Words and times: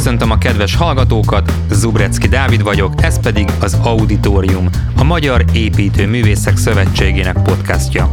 Köszöntöm 0.00 0.30
a 0.30 0.38
kedves 0.38 0.74
hallgatókat, 0.74 1.52
Zubrecki 1.70 2.28
Dávid 2.28 2.62
vagyok, 2.62 3.02
ez 3.02 3.20
pedig 3.20 3.48
az 3.60 3.78
Auditorium, 3.82 4.68
a 4.96 5.04
Magyar 5.04 5.44
Építő 5.52 6.06
Művészek 6.06 6.56
Szövetségének 6.56 7.42
podcastja. 7.42 8.10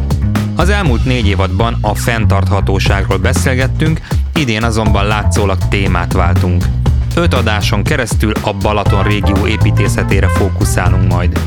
Az 0.56 0.70
elmúlt 0.70 1.06
négy 1.06 1.28
évadban 1.28 1.78
a 1.82 1.96
fenntarthatóságról 1.96 3.18
beszélgettünk, 3.18 4.00
idén 4.36 4.64
azonban 4.64 5.06
látszólag 5.06 5.58
témát 5.70 6.14
váltunk. 6.14 6.64
Öt 7.16 7.34
adáson 7.34 7.84
keresztül 7.84 8.32
a 8.42 8.54
Balaton 8.54 9.04
régió 9.04 9.48
építészetére 9.48 10.28
fókuszálunk 10.28 11.12
majd. 11.12 11.40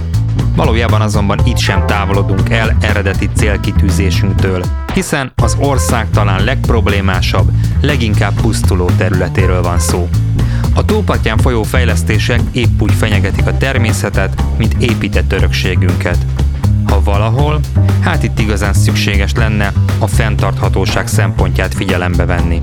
Valójában 0.57 1.01
azonban 1.01 1.39
itt 1.45 1.59
sem 1.59 1.87
távolodunk 1.87 2.51
el 2.51 2.77
eredeti 2.81 3.29
célkitűzésünktől, 3.35 4.65
hiszen 4.95 5.33
az 5.43 5.57
ország 5.59 6.11
talán 6.11 6.45
legproblémásabb, 6.45 7.51
leginkább 7.81 8.41
pusztuló 8.41 8.91
területéről 8.97 9.63
van 9.63 9.79
szó. 9.79 10.09
A 10.75 10.85
tópartján 10.85 11.39
folyó 11.39 11.63
fejlesztések 11.63 12.41
épp 12.53 12.81
úgy 12.81 12.93
fenyegetik 12.93 13.47
a 13.47 13.57
természetet, 13.57 14.43
mint 14.57 14.77
épített 14.79 15.33
örökségünket. 15.33 16.19
Ha 16.87 17.03
valahol, 17.03 17.61
hát 18.01 18.23
itt 18.23 18.39
igazán 18.39 18.73
szükséges 18.73 19.33
lenne 19.35 19.73
a 19.99 20.07
fenntarthatóság 20.07 21.07
szempontját 21.07 21.75
figyelembe 21.75 22.25
venni. 22.25 22.61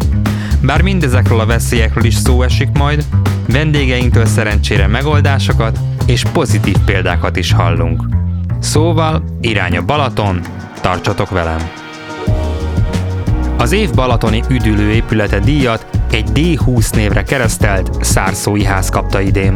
Bár 0.62 0.82
mindezekről 0.82 1.40
a 1.40 1.46
veszélyekről 1.46 2.04
is 2.04 2.16
szó 2.16 2.42
esik 2.42 2.70
majd, 2.78 3.06
vendégeinktől 3.48 4.26
szerencsére 4.26 4.88
megoldásokat 4.88 5.80
és 6.06 6.24
pozitív 6.34 6.76
példákat 6.86 7.36
is 7.36 7.52
hallunk. 7.52 8.04
Szóval 8.60 9.24
irány 9.42 9.78
a 9.78 9.86
Balaton, 9.86 10.40
tartsatok 10.82 11.30
velem! 11.30 11.70
Az 13.58 13.72
év 13.72 13.94
balatoni 13.94 14.44
üdülő 14.50 14.92
épülete 14.92 15.40
díjat 15.40 15.97
egy 16.14 16.30
D20 16.34 16.96
névre 16.96 17.24
keresztelt 17.24 18.04
Szárszói 18.04 18.64
ház 18.64 18.90
kapta 18.90 19.22
idén. 19.22 19.56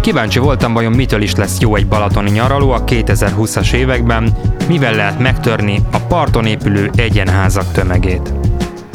Kíváncsi 0.00 0.38
voltam, 0.38 0.72
vajon 0.72 0.92
mitől 0.92 1.22
is 1.22 1.34
lesz 1.34 1.60
jó 1.60 1.76
egy 1.76 1.86
balatoni 1.86 2.30
nyaraló 2.30 2.70
a 2.70 2.84
2020-as 2.84 3.72
években, 3.72 4.36
mivel 4.68 4.94
lehet 4.94 5.18
megtörni 5.18 5.82
a 5.92 5.98
parton 5.98 6.46
épülő 6.46 6.90
egyenházak 6.96 7.72
tömegét. 7.72 8.32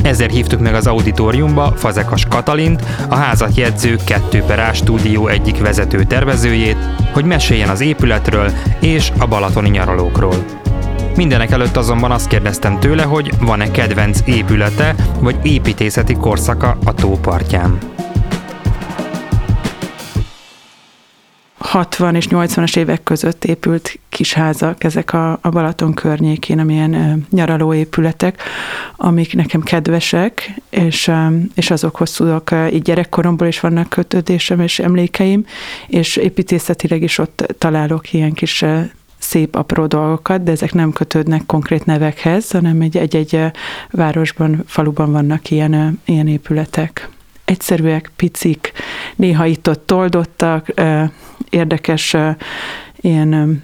Ezért 0.03 0.31
hívtuk 0.31 0.59
meg 0.59 0.73
az 0.73 0.87
auditoriumba 0.87 1.73
Fazekas 1.75 2.25
Katalint, 2.25 2.83
a 3.09 3.15
házat 3.15 3.55
jegyző 3.55 3.95
2 4.05 4.43
per 4.43 4.59
A 4.59 4.73
stúdió 4.73 5.27
egyik 5.27 5.59
vezető 5.59 6.03
tervezőjét, 6.03 6.77
hogy 7.13 7.25
meséljen 7.25 7.69
az 7.69 7.81
épületről 7.81 8.51
és 8.79 9.11
a 9.17 9.27
balatoni 9.27 9.69
nyaralókról. 9.69 10.35
Mindenek 11.19 11.51
előtt 11.51 11.77
azonban 11.77 12.11
azt 12.11 12.27
kérdeztem 12.27 12.79
tőle, 12.79 13.03
hogy 13.03 13.31
van-e 13.39 13.71
kedvenc 13.71 14.19
épülete 14.25 14.95
vagy 15.19 15.35
építészeti 15.43 16.13
korszaka 16.13 16.77
a 16.85 16.93
tópartján. 16.93 17.77
60 21.57 22.15
és 22.15 22.27
80-as 22.29 22.77
évek 22.77 23.03
között 23.03 23.45
épült 23.45 23.99
kisházak, 24.09 24.83
ezek 24.83 25.13
a, 25.13 25.31
a 25.41 25.49
Balaton 25.49 25.93
környékén, 25.93 26.59
amilyen 26.59 26.93
uh, 26.93 27.13
nyaraló 27.29 27.73
épületek, 27.73 28.41
amik 28.95 29.35
nekem 29.35 29.61
kedvesek, 29.61 30.51
és, 30.69 31.07
um, 31.07 31.49
és 31.55 31.71
azokhoz 31.71 32.11
tudok, 32.11 32.51
uh, 32.51 32.73
így 32.73 32.81
gyerekkoromból 32.81 33.47
is 33.47 33.59
vannak 33.59 33.89
kötődésem 33.89 34.59
és 34.59 34.79
emlékeim, 34.79 35.45
és 35.87 36.15
építészetileg 36.15 37.01
is 37.01 37.17
ott 37.17 37.55
találok 37.57 38.13
ilyen 38.13 38.33
kis 38.33 38.65
szép 39.29 39.55
apró 39.55 39.85
dolgokat, 39.85 40.43
de 40.43 40.51
ezek 40.51 40.73
nem 40.73 40.91
kötődnek 40.91 41.45
konkrét 41.45 41.85
nevekhez, 41.85 42.51
hanem 42.51 42.81
egy-egy 42.81 43.41
városban, 43.89 44.63
faluban 44.65 45.11
vannak 45.11 45.51
ilyen, 45.51 46.01
ilyen 46.05 46.27
épületek 46.27 47.09
egyszerűek, 47.45 48.11
picik, 48.15 48.71
néha 49.15 49.45
itt-ott 49.45 49.85
toldottak, 49.85 50.73
érdekes 51.49 52.15
ilyen 52.95 53.63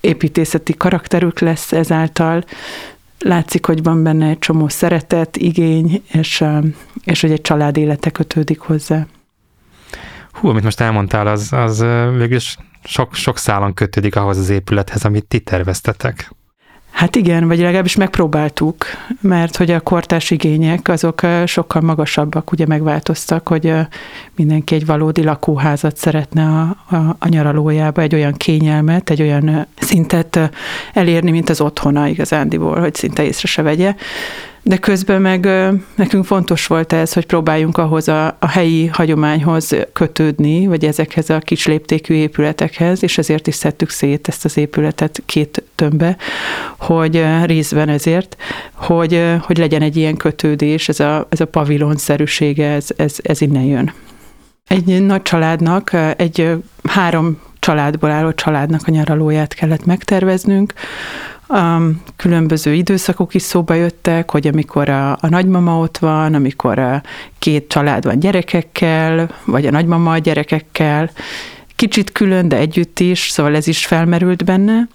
építészeti 0.00 0.74
karakterük 0.76 1.38
lesz 1.38 1.72
ezáltal. 1.72 2.44
Látszik, 3.18 3.66
hogy 3.66 3.82
van 3.82 4.02
benne 4.02 4.28
egy 4.28 4.38
csomó 4.38 4.68
szeretet, 4.68 5.36
igény, 5.36 6.02
és, 6.12 6.44
és 7.04 7.20
hogy 7.20 7.30
egy 7.30 7.40
család 7.40 7.76
élete 7.76 8.10
kötődik 8.10 8.60
hozzá. 8.60 9.06
Hú, 10.32 10.48
amit 10.48 10.62
most 10.62 10.80
elmondtál, 10.80 11.26
az, 11.26 11.52
az 11.52 11.84
végülis 12.16 12.56
sok, 12.84 13.14
sok 13.14 13.38
szálon 13.38 13.74
kötődik 13.74 14.16
ahhoz 14.16 14.38
az 14.38 14.48
épülethez, 14.48 15.04
amit 15.04 15.24
ti 15.24 15.40
terveztetek. 15.40 16.30
Hát 16.92 17.16
igen, 17.16 17.48
vagy 17.48 17.58
legalábbis 17.58 17.96
megpróbáltuk, 17.96 18.84
mert 19.20 19.56
hogy 19.56 19.70
a 19.70 19.80
kortás 19.80 20.30
igények 20.30 20.88
azok 20.88 21.20
sokkal 21.46 21.82
magasabbak, 21.82 22.52
ugye 22.52 22.66
megváltoztak, 22.66 23.48
hogy 23.48 23.74
mindenki 24.36 24.74
egy 24.74 24.86
valódi 24.86 25.22
lakóházat 25.22 25.96
szeretne 25.96 26.44
a, 26.44 26.94
a, 26.96 27.16
a 27.18 27.28
nyaralójába, 27.28 28.02
egy 28.02 28.14
olyan 28.14 28.32
kényelmet, 28.32 29.10
egy 29.10 29.22
olyan 29.22 29.66
szintet 29.78 30.50
elérni, 30.92 31.30
mint 31.30 31.48
az 31.48 31.60
otthona 31.60 32.06
igazándiból, 32.06 32.80
hogy 32.80 32.94
szinte 32.94 33.24
észre 33.24 33.48
se 33.48 33.62
vegye 33.62 33.94
de 34.64 34.76
közben 34.76 35.20
meg 35.20 35.48
nekünk 35.94 36.24
fontos 36.24 36.66
volt 36.66 36.92
ez, 36.92 37.12
hogy 37.12 37.26
próbáljunk 37.26 37.78
ahhoz 37.78 38.08
a, 38.08 38.26
a 38.38 38.48
helyi 38.48 38.86
hagyományhoz 38.86 39.76
kötődni, 39.92 40.66
vagy 40.66 40.84
ezekhez 40.84 41.30
a 41.30 41.38
kis 41.38 41.66
léptékű 41.66 42.14
épületekhez, 42.14 43.02
és 43.02 43.18
ezért 43.18 43.46
is 43.46 43.54
szedtük 43.54 43.90
szét 43.90 44.28
ezt 44.28 44.44
az 44.44 44.56
épületet 44.56 45.22
két 45.26 45.62
tömbbe, 45.74 46.16
hogy 46.78 47.24
részben 47.44 47.88
ezért, 47.88 48.36
hogy, 48.72 49.24
hogy 49.40 49.58
legyen 49.58 49.82
egy 49.82 49.96
ilyen 49.96 50.16
kötődés, 50.16 50.88
ez 50.88 51.00
a, 51.00 51.26
ez 51.28 51.40
a 51.40 51.46
pavilonszerűsége, 51.46 52.68
ez, 52.68 52.86
ez, 52.96 53.16
ez 53.22 53.40
innen 53.40 53.64
jön. 53.64 53.92
Egy 54.66 55.02
nagy 55.02 55.22
családnak, 55.22 55.90
egy 56.16 56.50
három 56.84 57.40
családból 57.58 58.10
álló 58.10 58.32
családnak 58.32 58.80
a 58.86 58.90
nyaralóját 58.90 59.54
kellett 59.54 59.84
megterveznünk, 59.84 60.72
Um, 61.52 62.02
különböző 62.16 62.72
időszakok 62.74 63.34
is 63.34 63.42
szóba 63.42 63.74
jöttek, 63.74 64.30
hogy 64.30 64.46
amikor 64.46 64.88
a, 64.88 65.12
a 65.12 65.28
nagymama 65.28 65.78
ott 65.78 65.98
van, 65.98 66.34
amikor 66.34 66.78
a 66.78 67.02
két 67.38 67.68
család 67.68 68.04
van 68.04 68.18
gyerekekkel, 68.18 69.30
vagy 69.44 69.66
a 69.66 69.70
nagymama 69.70 70.12
a 70.12 70.18
gyerekekkel, 70.18 71.10
kicsit 71.76 72.12
külön, 72.12 72.48
de 72.48 72.56
együtt 72.56 73.00
is, 73.00 73.28
szóval 73.30 73.56
ez 73.56 73.66
is 73.66 73.86
felmerült 73.86 74.44
benne. 74.44 74.88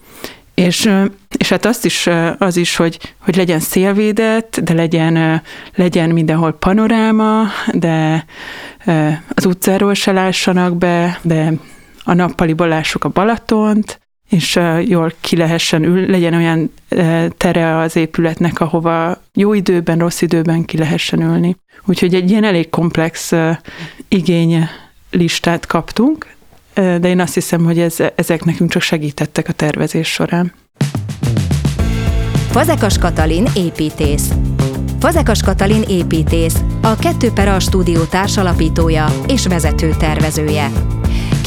És, 0.54 0.90
és 1.38 1.50
hát 1.50 1.66
azt 1.66 1.86
is, 1.86 2.10
az 2.38 2.58
is, 2.58 2.76
hogy, 2.76 3.00
hogy 3.18 3.36
legyen 3.36 3.60
szélvédett, 3.60 4.60
de 4.60 4.74
legyen, 4.74 5.42
legyen 5.76 6.10
mindenhol 6.10 6.54
panoráma, 6.54 7.44
de 7.74 8.26
az 9.30 9.46
utcáról 9.46 9.94
se 9.94 10.12
lássanak 10.12 10.78
be, 10.78 11.20
de 11.22 11.54
a 12.04 12.14
nappaliból 12.14 12.68
lássuk 12.68 13.04
a 13.04 13.10
Balatont, 13.10 14.00
és 14.30 14.60
jól 14.86 15.14
ki 15.20 15.36
lehessen 15.36 15.84
ül, 15.84 16.06
legyen 16.10 16.34
olyan 16.34 16.74
tere 17.38 17.78
az 17.78 17.96
épületnek, 17.96 18.60
ahova 18.60 19.22
jó 19.34 19.54
időben, 19.54 19.98
rossz 19.98 20.22
időben 20.22 20.66
ki 20.66 20.78
lehessen 20.78 21.22
ülni. 21.22 21.56
Úgyhogy 21.86 22.14
egy 22.14 22.30
ilyen 22.30 22.44
elég 22.44 22.70
komplex 22.70 23.32
igény 24.08 24.68
listát 25.12 25.66
kaptunk, 25.66 26.28
de 26.74 27.08
én 27.08 27.20
azt 27.20 27.34
hiszem, 27.34 27.64
hogy 27.64 27.80
ez, 27.80 27.96
ezek 28.16 28.44
nekünk 28.44 28.70
csak 28.70 28.82
segítettek 28.82 29.48
a 29.48 29.54
tervezés 29.54 30.08
során. 30.08 30.54
Fazekas 32.50 32.98
Katalin 32.98 33.48
építész. 33.56 34.32
Fazekas 35.00 35.42
Katalin 35.42 35.82
építész, 35.82 36.62
a 36.82 36.96
2 36.96 37.32
per 37.32 37.48
A 37.48 37.60
stúdió 37.60 38.04
társalapítója 38.04 39.08
és 39.28 39.48
vezető 39.48 39.96
tervezője. 40.00 40.72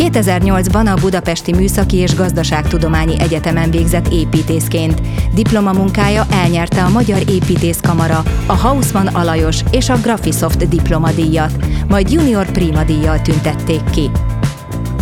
2008-ban 0.00 0.97
a 0.97 1.00
Budapesti 1.00 1.52
Műszaki 1.52 1.97
és 1.97 2.14
Gazdaságtudományi 2.14 3.20
Egyetemen 3.20 3.70
végzett 3.70 4.08
építészként. 4.08 5.00
Diplomamunkája 5.35 6.26
elnyerte 6.31 6.82
a 6.82 6.88
Magyar 6.88 7.23
Építészkamara, 7.29 8.23
a 8.47 8.52
Hausmann 8.52 9.06
Alajos 9.06 9.61
és 9.70 9.88
a 9.88 9.97
Graphisoft 9.97 10.69
diplomadíjat, 10.69 11.52
majd 11.88 12.12
Junior 12.12 12.50
Prima 12.50 12.85
díjjal 12.85 13.20
tüntették 13.20 13.91
ki. 13.91 14.11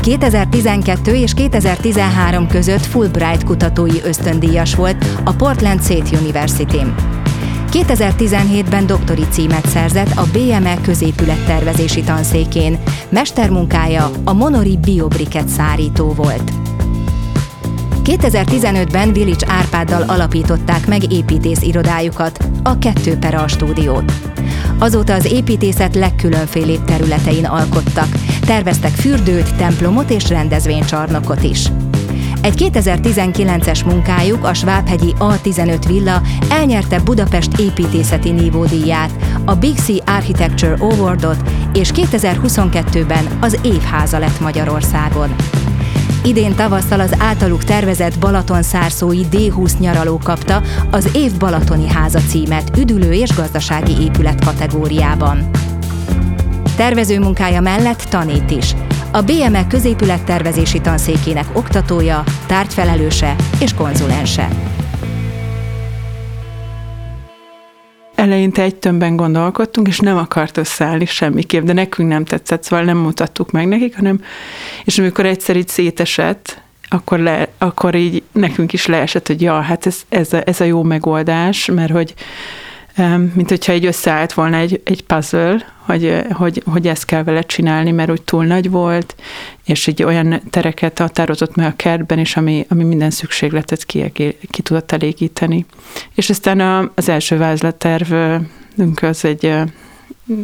2012 0.02 1.14
és 1.14 1.34
2013 1.34 2.48
között 2.48 2.86
Fulbright 2.86 3.44
kutatói 3.44 4.02
ösztöndíjas 4.04 4.74
volt 4.74 5.04
a 5.24 5.32
Portland 5.32 5.82
State 5.82 6.18
University-n. 6.18 7.17
2017-ben 7.72 8.86
doktori 8.86 9.24
címet 9.30 9.66
szerzett 9.66 10.16
a 10.16 10.26
BME 10.32 10.76
középülettervezési 10.82 12.02
tanszékén. 12.02 12.78
Mestermunkája 13.08 14.10
a 14.24 14.32
Monori 14.32 14.76
Biobriket 14.76 15.48
szárító 15.48 16.12
volt. 16.12 16.52
2015-ben 18.04 19.12
Vilics 19.12 19.44
Árpáddal 19.46 20.02
alapították 20.02 20.86
meg 20.86 21.12
építész 21.12 21.62
irodájukat, 21.62 22.38
a 22.62 22.78
Kettő 22.78 23.16
Pera 23.16 23.48
stúdiót. 23.48 24.12
Azóta 24.78 25.14
az 25.14 25.32
építészet 25.32 25.94
legkülönfélébb 25.94 26.84
területein 26.84 27.46
alkottak, 27.46 28.08
terveztek 28.40 28.92
fürdőt, 28.92 29.56
templomot 29.56 30.10
és 30.10 30.28
rendezvénycsarnokot 30.28 31.42
is. 31.42 31.68
Egy 32.42 32.70
2019-es 32.72 33.84
munkájuk, 33.84 34.44
a 34.44 34.54
Svábhegyi 34.54 35.14
A15 35.18 35.82
villa 35.86 36.22
elnyerte 36.50 37.00
Budapest 37.00 37.58
építészeti 37.58 38.30
nívódíját, 38.30 39.10
a 39.44 39.54
Big 39.54 39.76
C 39.76 39.88
Architecture 40.04 40.76
Awardot, 40.80 41.50
és 41.74 41.90
2022-ben 41.94 43.38
az 43.40 43.58
évháza 43.62 44.18
lett 44.18 44.40
Magyarországon. 44.40 45.34
Idén 46.24 46.54
tavasszal 46.54 47.00
az 47.00 47.14
általuk 47.18 47.64
tervezett 47.64 48.18
Balaton-szárszói 48.18 49.22
D20 49.32 49.78
nyaraló 49.78 50.18
kapta 50.22 50.62
az 50.90 51.08
év 51.14 51.36
Balatoni 51.36 51.88
háza 51.88 52.20
címet 52.20 52.76
üdülő 52.76 53.12
és 53.12 53.34
gazdasági 53.34 54.02
épület 54.02 54.44
kategóriában. 54.44 55.50
Tervező 56.76 57.18
munkája 57.18 57.60
mellett 57.60 58.02
tanít 58.02 58.50
is. 58.50 58.74
A 59.12 59.22
BME 59.22 59.66
középülettervezési 59.66 60.80
tanszékének 60.80 61.46
oktatója, 61.52 62.24
tárgyfelelőse 62.46 63.36
és 63.60 63.74
konzulense. 63.74 64.48
eleinte 68.14 68.62
egy 68.62 68.76
tömbben 68.76 69.16
gondolkodtunk, 69.16 69.88
és 69.88 69.98
nem 69.98 70.16
akart 70.16 70.56
összeállni 70.56 71.04
semmiképp, 71.04 71.64
de 71.64 71.72
nekünk 71.72 72.08
nem 72.08 72.24
tetszett, 72.24 72.62
szóval 72.62 72.84
nem 72.84 72.96
mutattuk 72.96 73.50
meg 73.50 73.68
nekik, 73.68 73.96
hanem, 73.96 74.20
és 74.84 74.98
amikor 74.98 75.26
egyszer 75.26 75.56
így 75.56 75.68
szétesett, 75.68 76.60
akkor, 76.88 77.18
le, 77.18 77.48
akkor 77.58 77.94
így 77.94 78.22
nekünk 78.32 78.72
is 78.72 78.86
leesett, 78.86 79.26
hogy 79.26 79.42
ja, 79.42 79.60
hát 79.60 79.86
ez, 79.86 79.96
ez, 80.08 80.32
a, 80.32 80.42
ez 80.44 80.60
a 80.60 80.64
jó 80.64 80.82
megoldás, 80.82 81.66
mert 81.66 81.92
hogy 81.92 82.14
mint 83.34 83.48
hogyha 83.48 83.72
így 83.72 83.86
összeállt 83.86 84.32
volna 84.32 84.56
egy, 84.56 84.80
egy 84.84 85.04
puzzle, 85.04 85.56
hogy, 85.78 86.22
hogy, 86.30 86.62
hogy 86.66 86.88
ezt 86.88 87.04
kell 87.04 87.22
vele 87.22 87.42
csinálni, 87.42 87.90
mert 87.90 88.10
úgy 88.10 88.22
túl 88.22 88.44
nagy 88.44 88.70
volt, 88.70 89.14
és 89.64 89.86
így 89.86 90.02
olyan 90.02 90.42
tereket 90.50 90.98
határozott 90.98 91.54
meg 91.54 91.66
a 91.66 91.76
kertben 91.76 92.18
is, 92.18 92.36
ami, 92.36 92.66
ami 92.68 92.84
minden 92.84 93.10
szükségletet 93.10 93.84
ki, 93.84 94.12
ki 94.50 94.62
tudott 94.62 94.92
elégíteni. 94.92 95.66
És 96.14 96.30
aztán 96.30 96.60
a, 96.60 96.90
az 96.94 97.08
első 97.08 97.36
vázlattervünk 97.36 99.02
az 99.02 99.24
egy, 99.24 99.54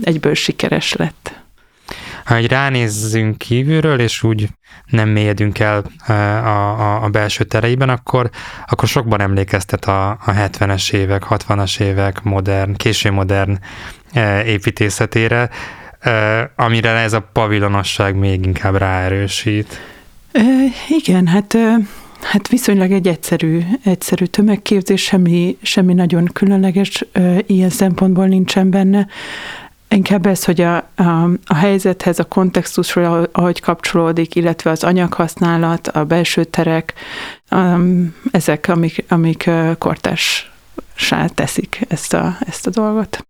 egyből 0.02 0.34
sikeres 0.34 0.92
lett. 0.92 1.43
Ha 2.24 2.34
egy 2.34 2.46
ránézzünk 2.46 3.38
kívülről, 3.38 4.00
és 4.00 4.22
úgy 4.22 4.48
nem 4.86 5.08
mélyedünk 5.08 5.58
el 5.58 5.84
a, 6.06 6.12
a, 6.12 7.02
a 7.02 7.08
belső 7.08 7.44
tereiben, 7.44 7.88
akkor, 7.88 8.30
akkor 8.66 8.88
sokban 8.88 9.20
emlékeztet 9.20 9.84
a, 9.84 10.10
a 10.10 10.30
70-es 10.30 10.92
évek, 10.92 11.22
60-as 11.30 11.80
évek 11.80 12.22
modern, 12.22 12.74
késő 12.74 13.10
modern 13.10 13.58
építészetére, 14.46 15.50
amire 16.56 16.90
ez 16.90 17.12
a 17.12 17.28
pavilonosság 17.32 18.16
még 18.16 18.44
inkább 18.46 18.76
ráerősít. 18.76 19.80
E, 20.32 20.42
igen, 20.88 21.26
hát 21.26 21.56
Hát 22.24 22.48
viszonylag 22.48 22.90
egy 22.92 23.08
egyszerű, 23.08 23.60
egyszerű 23.84 24.24
tömegképzés, 24.24 25.02
semmi, 25.02 25.56
semmi 25.62 25.94
nagyon 25.94 26.24
különleges 26.32 27.04
ilyen 27.46 27.68
szempontból 27.68 28.26
nincsen 28.26 28.70
benne. 28.70 29.06
Inkább 29.94 30.26
ez, 30.26 30.44
hogy 30.44 30.60
a, 30.60 30.76
a, 30.94 31.30
a 31.44 31.54
helyzethez, 31.54 32.18
a 32.18 32.24
kontextusról, 32.24 33.28
ahogy 33.32 33.60
kapcsolódik, 33.60 34.34
illetve 34.34 34.70
az 34.70 34.84
anyaghasználat, 34.84 35.88
a 35.88 36.04
belső 36.04 36.44
terek, 36.44 36.94
um, 37.50 38.14
ezek, 38.30 38.68
amik, 38.68 39.04
amik 39.08 39.50
kortássá 39.78 41.26
teszik 41.34 41.80
ezt 41.88 42.14
a, 42.14 42.36
ezt 42.46 42.66
a 42.66 42.70
dolgot. 42.70 43.26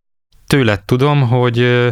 Tőled 0.46 0.80
tudom, 0.80 1.28
hogy 1.28 1.88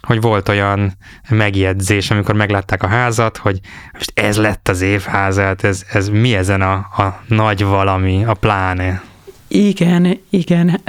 hogy 0.00 0.20
volt 0.20 0.48
olyan 0.48 0.92
megjegyzés, 1.28 2.10
amikor 2.10 2.34
meglátták 2.34 2.82
a 2.82 2.86
házat, 2.86 3.36
hogy 3.36 3.60
most 3.92 4.12
ez 4.14 4.36
lett 4.36 4.68
az 4.68 4.80
évházat, 4.80 5.64
ez, 5.64 5.84
ez 5.92 6.08
mi 6.08 6.34
ezen 6.34 6.60
a, 6.60 6.72
a 6.72 7.22
nagy 7.28 7.64
valami, 7.64 8.24
a 8.24 8.34
pláne? 8.34 9.02
Igen, 9.48 10.20
igen. 10.30 10.80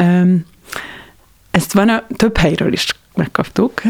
Ezt 1.52 1.74
van 1.74 1.90
a 1.90 2.04
több 2.16 2.38
helyről 2.38 2.74
is 2.74 2.96
megkaptuk. 3.16 3.82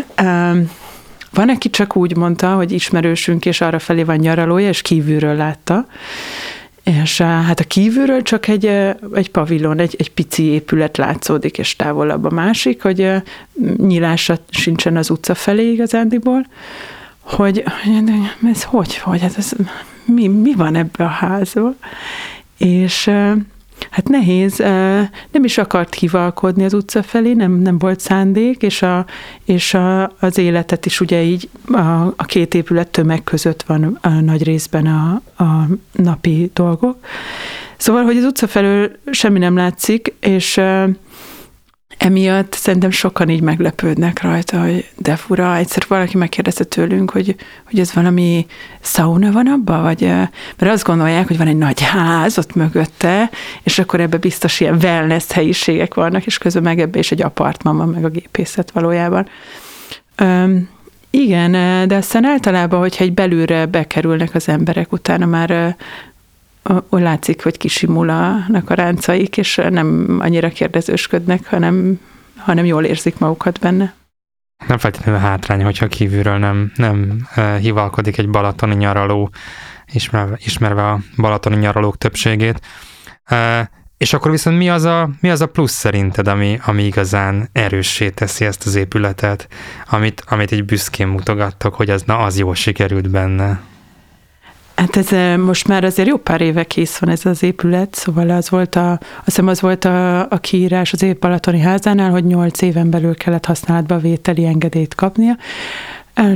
Van, 1.31 1.49
aki 1.49 1.69
csak 1.69 1.95
úgy 1.95 2.15
mondta, 2.15 2.55
hogy 2.55 2.71
ismerősünk, 2.71 3.45
és 3.45 3.61
arra 3.61 3.79
felé 3.79 4.03
van 4.03 4.15
nyaralója, 4.15 4.67
és 4.67 4.81
kívülről 4.81 5.35
látta. 5.35 5.87
És 6.83 7.21
hát 7.21 7.59
a 7.59 7.63
kívülről 7.63 8.21
csak 8.21 8.47
egy, 8.47 8.65
egy 9.13 9.31
pavilon, 9.31 9.79
egy, 9.79 9.95
egy 9.97 10.11
pici 10.11 10.43
épület 10.43 10.97
látszódik, 10.97 11.57
és 11.57 11.75
távolabb 11.75 12.23
a 12.23 12.29
másik, 12.29 12.81
hogy 12.81 13.11
nyilása 13.77 14.37
sincsen 14.49 14.97
az 14.97 15.09
utca 15.09 15.35
felé 15.35 15.71
igazándiból, 15.71 16.45
hogy 17.21 17.63
ez 18.51 18.63
hogy, 18.63 18.97
hogy, 18.97 19.21
hát 19.21 19.37
ez, 19.37 19.51
mi, 20.05 20.27
mi 20.27 20.53
van 20.53 20.75
ebbe 20.75 21.03
a 21.03 21.07
házba? 21.07 21.75
És 22.57 23.11
Hát 23.89 24.07
nehéz, 24.07 24.57
nem 25.31 25.43
is 25.43 25.57
akart 25.57 25.95
hivalkodni 25.95 26.63
az 26.63 26.73
utca 26.73 27.03
felé, 27.03 27.33
nem, 27.33 27.51
nem 27.51 27.77
volt 27.77 27.99
szándék, 27.99 28.61
és, 28.61 28.81
a, 28.81 29.05
és 29.45 29.73
a, 29.73 30.11
az 30.19 30.37
életet 30.37 30.85
is 30.85 30.99
ugye 31.01 31.23
így 31.23 31.49
a, 31.71 32.13
a 32.15 32.25
két 32.25 32.53
épület 32.53 32.87
tömeg 32.87 33.23
között 33.23 33.63
van 33.63 33.97
a 34.01 34.09
nagy 34.09 34.43
részben 34.43 34.85
a, 34.85 35.21
a 35.43 35.67
napi 35.91 36.51
dolgok. 36.53 36.97
Szóval, 37.77 38.03
hogy 38.03 38.17
az 38.17 38.23
utca 38.23 38.47
felől 38.47 38.91
semmi 39.11 39.39
nem 39.39 39.55
látszik, 39.55 40.13
és 40.19 40.61
emiatt 42.05 42.53
szerintem 42.53 42.91
sokan 42.91 43.29
így 43.29 43.41
meglepődnek 43.41 44.21
rajta, 44.21 44.61
hogy 44.61 44.89
de 44.97 45.15
fura, 45.15 45.55
egyszer 45.55 45.85
valaki 45.87 46.17
megkérdezte 46.17 46.63
tőlünk, 46.63 47.11
hogy, 47.11 47.35
hogy 47.63 47.79
ez 47.79 47.93
valami 47.93 48.45
szauna 48.81 49.31
van 49.31 49.47
abban, 49.47 49.81
vagy 49.81 50.01
mert 50.57 50.73
azt 50.73 50.83
gondolják, 50.83 51.27
hogy 51.27 51.37
van 51.37 51.47
egy 51.47 51.57
nagy 51.57 51.81
ház 51.81 52.37
ott 52.37 52.55
mögötte, 52.55 53.29
és 53.63 53.79
akkor 53.79 53.99
ebbe 53.99 54.17
biztos 54.17 54.59
ilyen 54.59 54.77
wellness 54.81 55.31
helyiségek 55.31 55.93
vannak, 55.93 56.25
és 56.25 56.37
közben 56.37 56.63
meg 56.63 56.79
ebbe 56.79 56.99
is 56.99 57.11
egy 57.11 57.21
apartman 57.21 57.77
van, 57.77 57.89
meg 57.89 58.05
a 58.05 58.09
gépészet 58.09 58.71
valójában. 58.71 59.27
Üm, 60.21 60.69
igen, 61.09 61.51
de 61.87 61.95
aztán 61.95 62.25
általában, 62.25 62.79
hogyha 62.79 63.03
egy 63.03 63.13
belülre 63.13 63.65
bekerülnek 63.65 64.35
az 64.35 64.49
emberek, 64.49 64.91
utána 64.91 65.25
már 65.25 65.75
ahol 66.67 66.99
látszik, 67.01 67.43
hogy 67.43 67.57
kisimulnak 67.57 68.69
a 68.69 68.73
ráncaik, 68.73 69.37
és 69.37 69.55
nem 69.69 70.17
annyira 70.19 70.49
kérdezősködnek, 70.49 71.47
hanem, 71.47 71.99
hanem 72.37 72.65
jól 72.65 72.83
érzik 72.83 73.17
magukat 73.17 73.59
benne. 73.59 73.93
Nem 74.67 74.77
feltétlenül 74.77 75.21
hátrány, 75.21 75.63
hogyha 75.63 75.87
kívülről 75.87 76.37
nem, 76.37 76.71
nem 76.75 77.27
hivalkodik 77.59 78.17
egy 78.17 78.29
balatoni 78.29 78.75
nyaraló, 78.75 79.29
ismerve, 79.91 80.37
ismerve 80.45 80.89
a 80.89 80.99
balatoni 81.17 81.55
nyaralók 81.55 81.97
többségét. 81.97 82.59
És 83.97 84.13
akkor 84.13 84.31
viszont 84.31 84.57
mi 84.57 84.69
az 84.69 84.83
a, 84.83 85.09
mi 85.19 85.29
az 85.29 85.41
a 85.41 85.47
plusz 85.47 85.73
szerinted, 85.73 86.27
ami, 86.27 86.59
ami 86.65 86.83
igazán 86.83 87.49
erőssé 87.51 88.09
teszi 88.09 88.45
ezt 88.45 88.65
az 88.65 88.75
épületet, 88.75 89.47
amit, 89.89 90.23
amit 90.27 90.51
egy 90.51 90.65
büszkén 90.65 91.07
mutogattok, 91.07 91.75
hogy 91.75 91.89
az, 91.89 92.03
na, 92.03 92.17
az 92.17 92.37
jól 92.37 92.55
sikerült 92.55 93.09
benne? 93.09 93.61
Hát 94.75 94.95
ez 94.95 95.37
most 95.39 95.67
már 95.67 95.83
azért 95.83 96.07
jó 96.07 96.17
pár 96.17 96.41
éve 96.41 96.63
kész 96.63 96.97
van 96.97 97.09
ez 97.09 97.25
az 97.25 97.43
épület, 97.43 97.93
szóval 97.93 98.29
az 98.29 98.49
volt 98.49 98.75
a, 98.75 98.91
azt 98.91 99.25
hiszem 99.25 99.47
az 99.47 99.61
volt 99.61 99.85
a, 99.85 100.19
a 100.21 100.37
kiírás 100.37 100.93
az 100.93 101.03
év 101.03 101.19
Balatoni 101.19 101.59
házánál, 101.59 102.09
hogy 102.09 102.25
nyolc 102.25 102.61
éven 102.61 102.89
belül 102.89 103.15
kellett 103.15 103.45
használatba 103.45 103.97
vételi 103.97 104.45
engedélyt 104.45 104.95
kapnia. 104.95 105.37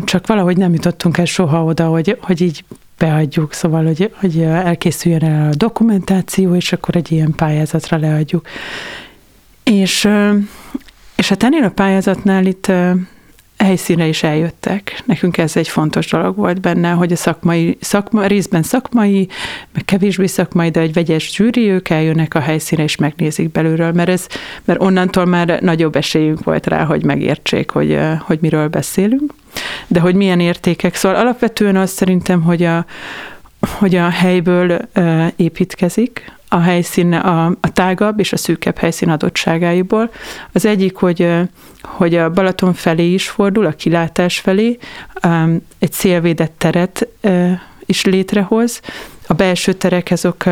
Csak 0.04 0.28
valahogy 0.28 0.58
nem 0.58 0.74
jutottunk 0.74 1.18
el 1.18 1.26
soha 1.26 1.64
oda, 1.64 1.88
hogy, 1.88 2.18
hogy 2.22 2.42
így 2.42 2.64
beadjuk, 2.98 3.54
szóval, 3.54 3.86
hogy, 3.86 4.14
hogy 4.20 4.42
elkészüljön 4.42 5.24
el 5.24 5.50
a 5.50 5.56
dokumentáció, 5.56 6.56
és 6.56 6.74
akkor 6.74 6.96
egy 6.96 7.12
ilyen 7.12 7.34
pályázatra 7.36 7.98
leadjuk. 7.98 8.48
És, 9.64 10.10
és 11.16 11.30
hát 11.30 11.44
ennél 11.44 11.64
a 11.64 11.70
pályázatnál 11.70 12.46
itt 12.46 12.72
helyszínre 13.64 14.06
is 14.06 14.24
eljöttek. 14.24 15.04
Nekünk 15.06 15.38
ez 15.38 15.56
egy 15.56 15.68
fontos 15.68 16.08
dolog 16.08 16.36
volt 16.36 16.62
benne, 16.62 16.92
hogy 16.92 17.12
a 17.12 17.16
szakmai, 17.16 17.78
szakma, 17.80 18.26
részben 18.26 18.64
szakmai, 18.64 19.28
meg 19.74 19.86
kevésbé 19.86 20.26
szakmai, 20.26 20.70
de 20.70 20.80
egy 20.80 20.94
vegyes 20.94 21.32
zsűri, 21.32 21.70
ők 21.70 21.90
eljönnek 21.90 22.34
a 22.34 22.40
helyszínre 22.40 22.84
és 22.84 22.96
megnézik 22.96 23.52
belülről, 23.52 23.92
mert, 23.92 24.10
ez, 24.10 24.28
mert 24.66 24.82
onnantól 24.82 25.26
már 25.26 25.62
nagyobb 25.62 25.96
esélyünk 25.96 26.44
volt 26.44 26.68
rá, 26.68 26.84
hogy 26.84 27.04
megértsék, 27.04 27.70
hogy, 27.70 28.00
hogy 28.20 28.38
miről 28.42 28.68
beszélünk. 28.68 29.34
De 29.88 30.00
hogy 30.00 30.16
milyen 30.16 30.40
értékek. 30.40 30.96
Szóval 30.96 31.18
alapvetően 31.18 31.76
azt 31.76 31.96
szerintem, 31.96 32.42
hogy 32.42 32.64
a, 32.64 32.86
hogy 33.60 33.96
a 33.96 34.10
helyből 34.10 34.80
építkezik, 35.36 36.32
a 36.50 36.60
helyszín, 36.60 37.14
a, 37.14 37.46
a 37.46 37.74
tágabb 37.74 38.20
és 38.20 38.34
a 38.34 38.38
szűkebb 38.38 38.78
helyszín 38.78 39.10
adottságaiból. 39.10 40.12
Az 40.52 40.66
egyik, 40.66 40.96
hogy, 40.96 41.28
hogy 41.82 42.16
a 42.16 42.30
Balaton 42.30 42.74
felé 42.74 43.14
is 43.14 43.30
fordul, 43.30 43.66
a 43.66 43.72
kilátás 43.72 44.40
felé, 44.40 44.78
egy 45.80 45.92
szélvédett 45.92 46.54
teret 46.58 47.08
is 47.86 48.06
létrehoz. 48.06 48.82
A 49.28 49.34
belső 49.34 49.74
terek 49.74 50.08
azok 50.12 50.44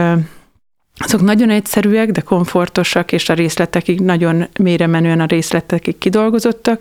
azok 0.98 1.22
nagyon 1.22 1.50
egyszerűek, 1.50 2.12
de 2.12 2.22
komfortosak, 2.22 3.12
és 3.12 3.30
a 3.30 3.34
részletekig 3.34 4.00
nagyon 4.00 4.48
mélyre 4.60 4.88
menően 4.88 5.20
a 5.20 5.26
részletekig 5.26 5.98
kidolgozottak, 5.98 6.80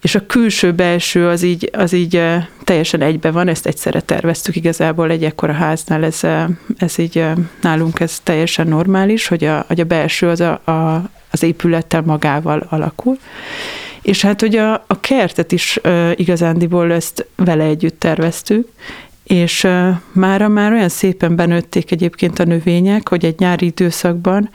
és 0.00 0.14
a 0.14 0.26
külső-belső 0.26 1.26
az 1.28 1.42
így, 1.42 1.70
az 1.72 1.92
így 1.92 2.22
teljesen 2.64 3.00
egybe 3.00 3.30
van, 3.30 3.48
ezt 3.48 3.66
egyszerre 3.66 4.00
terveztük 4.00 4.56
igazából 4.56 5.10
egy 5.10 5.24
ekkora 5.24 5.52
háznál, 5.52 6.04
ez, 6.04 6.20
ez 6.76 6.98
így 6.98 7.24
nálunk 7.60 8.00
ez 8.00 8.20
teljesen 8.22 8.66
normális, 8.68 9.26
hogy 9.26 9.44
a, 9.44 9.64
hogy 9.66 9.80
a 9.80 9.84
belső 9.84 10.28
az 10.28 10.40
a, 10.40 10.50
a, 10.52 11.10
az 11.30 11.42
épülettel 11.42 12.02
magával 12.02 12.66
alakul. 12.68 13.18
És 14.02 14.22
hát, 14.22 14.40
hogy 14.40 14.56
a, 14.56 14.72
a 14.72 15.00
kertet 15.00 15.52
is 15.52 15.78
uh, 15.84 16.10
igazándiból 16.16 16.92
ezt 16.92 17.26
vele 17.36 17.64
együtt 17.64 18.00
terveztük, 18.00 18.68
és 19.28 19.66
mára 20.12 20.48
már 20.48 20.72
olyan 20.72 20.88
szépen 20.88 21.36
benőtték 21.36 21.90
egyébként 21.90 22.38
a 22.38 22.44
növények, 22.44 23.08
hogy 23.08 23.24
egy 23.24 23.38
nyári 23.38 23.66
időszakban 23.66 24.50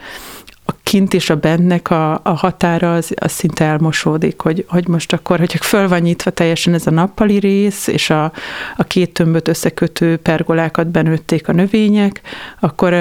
a 0.66 0.72
kint 0.82 1.14
és 1.14 1.30
a 1.30 1.36
bentnek 1.36 1.90
a, 1.90 2.20
a 2.22 2.30
határa 2.30 2.94
az, 2.94 3.12
az 3.16 3.32
szinte 3.32 3.64
elmosódik, 3.64 4.40
hogy, 4.40 4.64
hogy 4.68 4.88
most 4.88 5.12
akkor, 5.12 5.38
hogyha 5.38 5.58
föl 5.64 5.88
van 5.88 6.00
nyitva 6.00 6.30
teljesen 6.30 6.74
ez 6.74 6.86
a 6.86 6.90
nappali 6.90 7.38
rész, 7.38 7.86
és 7.86 8.10
a, 8.10 8.32
a 8.76 8.84
két 8.84 9.12
tömböt 9.12 9.48
összekötő 9.48 10.16
pergolákat 10.16 10.86
benőtték 10.86 11.48
a 11.48 11.52
növények, 11.52 12.20
akkor 12.60 12.92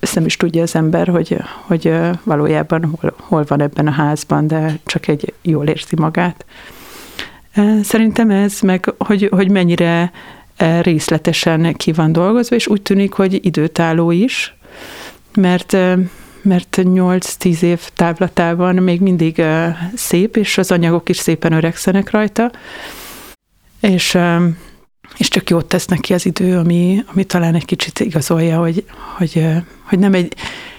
ezt 0.00 0.14
nem 0.14 0.24
is 0.24 0.36
tudja 0.36 0.62
az 0.62 0.74
ember, 0.74 1.08
hogy, 1.08 1.36
hogy 1.66 1.94
valójában 2.24 2.96
hol, 3.00 3.14
hol 3.16 3.44
van 3.48 3.60
ebben 3.60 3.86
a 3.86 3.90
házban, 3.90 4.46
de 4.46 4.78
csak 4.86 5.08
egy 5.08 5.34
jól 5.42 5.66
érzi 5.66 5.96
magát. 5.96 6.44
Szerintem 7.82 8.30
ez, 8.30 8.60
meg 8.60 8.94
hogy, 8.98 9.28
hogy 9.30 9.50
mennyire 9.50 10.12
részletesen 10.80 11.74
ki 11.74 11.92
van 11.92 12.12
dolgozva, 12.12 12.56
és 12.56 12.66
úgy 12.66 12.82
tűnik, 12.82 13.12
hogy 13.12 13.44
időtálló 13.44 14.10
is, 14.10 14.54
mert 15.34 15.76
mert 16.42 16.78
8-10 16.82 17.62
év 17.62 17.80
távlatában 17.94 18.74
még 18.74 19.00
mindig 19.00 19.42
szép, 19.94 20.36
és 20.36 20.58
az 20.58 20.70
anyagok 20.70 21.08
is 21.08 21.16
szépen 21.16 21.52
öregszenek 21.52 22.10
rajta, 22.10 22.50
és, 23.80 24.18
és 25.16 25.28
csak 25.28 25.50
jót 25.50 25.66
tesz 25.66 25.86
neki 25.86 26.14
az 26.14 26.26
idő, 26.26 26.58
ami, 26.58 27.04
ami 27.12 27.24
talán 27.24 27.54
egy 27.54 27.64
kicsit 27.64 28.00
igazolja, 28.00 28.58
hogy, 28.58 28.84
hogy, 29.16 29.46
hogy 29.82 29.98
nem, 29.98 30.14
egy, 30.14 30.34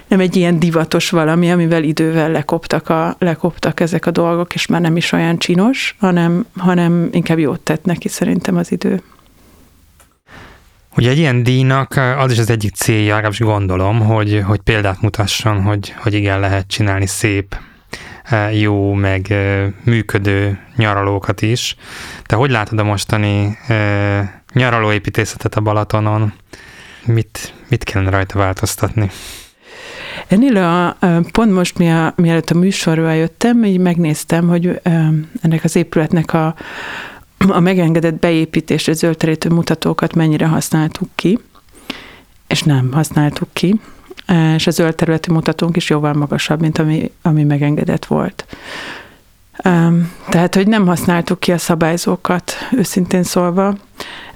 nem 0.07 0.19
egy 0.19 0.35
ilyen 0.35 0.59
divatos 0.59 1.09
valami, 1.09 1.51
amivel 1.51 1.83
idővel 1.83 2.31
lekoptak, 2.31 2.89
a, 2.89 3.15
lekoptak 3.19 3.79
ezek 3.79 4.05
a 4.05 4.11
dolgok, 4.11 4.53
és 4.53 4.65
már 4.65 4.81
nem 4.81 4.97
is 4.97 5.11
olyan 5.11 5.37
csinos, 5.37 5.95
hanem, 5.99 6.45
hanem 6.57 7.09
inkább 7.11 7.39
jót 7.39 7.59
tett 7.59 7.85
neki 7.85 8.07
szerintem 8.07 8.55
az 8.55 8.71
idő. 8.71 9.01
Ugye 10.95 11.09
egy 11.09 11.17
ilyen 11.17 11.43
díjnak 11.43 11.99
az 12.17 12.31
is 12.31 12.39
az 12.39 12.49
egyik 12.49 12.75
célja, 12.75 13.13
legalábbis 13.13 13.39
gondolom, 13.39 13.99
hogy, 13.99 14.41
hogy 14.45 14.59
példát 14.59 15.01
mutasson, 15.01 15.61
hogy, 15.61 15.93
hogy 15.97 16.13
igen, 16.13 16.39
lehet 16.39 16.67
csinálni 16.67 17.05
szép, 17.05 17.55
jó, 18.51 18.93
meg 18.93 19.33
működő 19.83 20.59
nyaralókat 20.75 21.41
is. 21.41 21.75
Te 22.23 22.35
hogy 22.35 22.51
látod 22.51 22.79
a 22.79 22.83
mostani 22.83 23.57
nyaralóépítészetet 24.53 25.55
a 25.55 25.61
Balatonon? 25.61 26.33
Mit, 27.05 27.53
mit 27.67 27.83
kellene 27.83 28.09
rajta 28.09 28.37
változtatni? 28.37 29.09
Ennél 30.27 30.57
a, 30.57 30.97
pont 31.31 31.51
most, 31.51 31.77
mi 31.77 31.91
a, 31.91 32.13
mielőtt 32.15 32.49
a 32.49 32.57
műsorra 32.57 33.11
jöttem, 33.11 33.63
így 33.63 33.79
megnéztem, 33.79 34.47
hogy 34.47 34.81
ennek 35.41 35.63
az 35.63 35.75
épületnek 35.75 36.33
a, 36.33 36.55
a 37.47 37.59
megengedett 37.59 38.19
beépítésre 38.19 38.93
zöldterítő 38.93 39.49
mutatókat 39.49 40.15
mennyire 40.15 40.47
használtuk 40.47 41.09
ki, 41.15 41.39
és 42.47 42.63
nem 42.63 42.91
használtuk 42.91 43.49
ki, 43.53 43.79
és 44.55 44.67
a 44.67 44.71
zöld 44.71 44.95
területi 44.95 45.31
mutatónk 45.31 45.75
is 45.75 45.89
jóval 45.89 46.13
magasabb, 46.13 46.59
mint 46.59 46.77
ami, 46.77 47.11
ami 47.21 47.43
megengedett 47.43 48.05
volt. 48.05 48.45
Tehát, 50.29 50.55
hogy 50.55 50.67
nem 50.67 50.85
használtuk 50.85 51.39
ki 51.39 51.51
a 51.51 51.57
szabályzókat, 51.57 52.53
őszintén 52.71 53.23
szólva. 53.23 53.75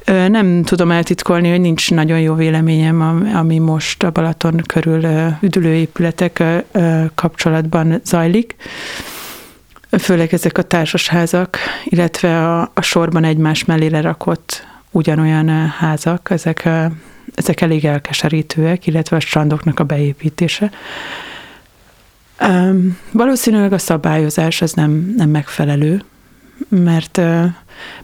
Nem 0.06 0.64
tudom 0.64 0.92
eltitkolni, 0.92 1.50
hogy 1.50 1.62
nincs 1.62 1.92
nagyon 1.92 2.20
jó 2.20 2.34
véleményem, 2.34 3.30
ami 3.34 3.58
most 3.58 4.04
a 4.04 4.12
Balaton 4.12 4.62
körül 4.66 5.06
üdülőépületek 5.42 6.44
kapcsolatban 7.16 8.02
zajlik 8.04 8.56
főleg 9.89 10.34
ezek 10.34 10.58
a 10.58 10.62
társasházak, 10.62 11.58
illetve 11.84 12.48
a, 12.48 12.72
a 12.74 12.82
sorban 12.82 13.24
egymás 13.24 13.65
mellére 13.65 14.01
rakott 14.01 14.67
ugyanolyan 14.91 15.50
eh, 15.50 15.70
házak, 15.70 16.29
ezek, 16.29 16.65
eh, 16.65 16.91
ezek 17.36 17.62
elég 17.62 17.86
elkeserítőek, 17.86 18.88
illetve 18.88 19.15
a 19.15 19.20
strandoknak 19.20 19.79
a 19.79 19.84
beépítése. 19.84 20.72
Valószínűleg 23.12 23.74
a 23.74 23.77
szabályozás 23.77 24.62
az 24.62 24.74
nem, 24.74 25.13
nem 25.17 25.29
megfelelő, 25.29 26.03
mert, 26.70 27.17
eh, 27.17 27.53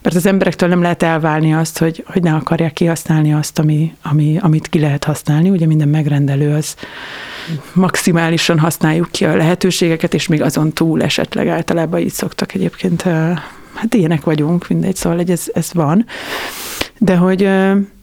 mert 0.01 0.15
az 0.15 0.25
emberektől 0.25 0.70
nem 0.70 0.82
lehet 0.82 1.03
elválni 1.03 1.53
azt, 1.53 1.77
hogy, 1.77 2.03
hogy 2.08 2.24
ne 2.24 2.34
akarják 2.34 2.74
kihasználni 2.74 3.34
azt, 3.34 3.60
ami, 3.60 3.96
ami, 4.01 4.38
amit 4.42 4.68
ki 4.68 4.80
lehet 4.80 5.03
használni. 5.03 5.50
Ugye 5.50 5.65
minden 5.65 5.88
megrendelő 5.88 6.56
az 6.56 6.75
maximálisan 7.74 8.60
használjuk 8.60 9.12
ki 9.12 9.25
a 9.25 9.36
lehetőségeket, 9.36 10.13
és 10.13 10.27
még 10.27 10.42
azon 10.42 10.74
túl 10.74 11.03
esetleg 11.03 11.48
általában 11.48 12.00
így 12.00 12.12
szoktak 12.12 12.53
egyébként, 12.53 13.01
hát 13.74 13.94
ilyenek 13.94 14.24
vagyunk, 14.24 14.68
mindegy, 14.68 14.96
szóval 14.96 15.18
hogy 15.18 15.32
ez, 15.32 15.44
ez 15.53 15.74
van. 15.74 16.06
De 16.98 17.15
hogy, 17.15 17.50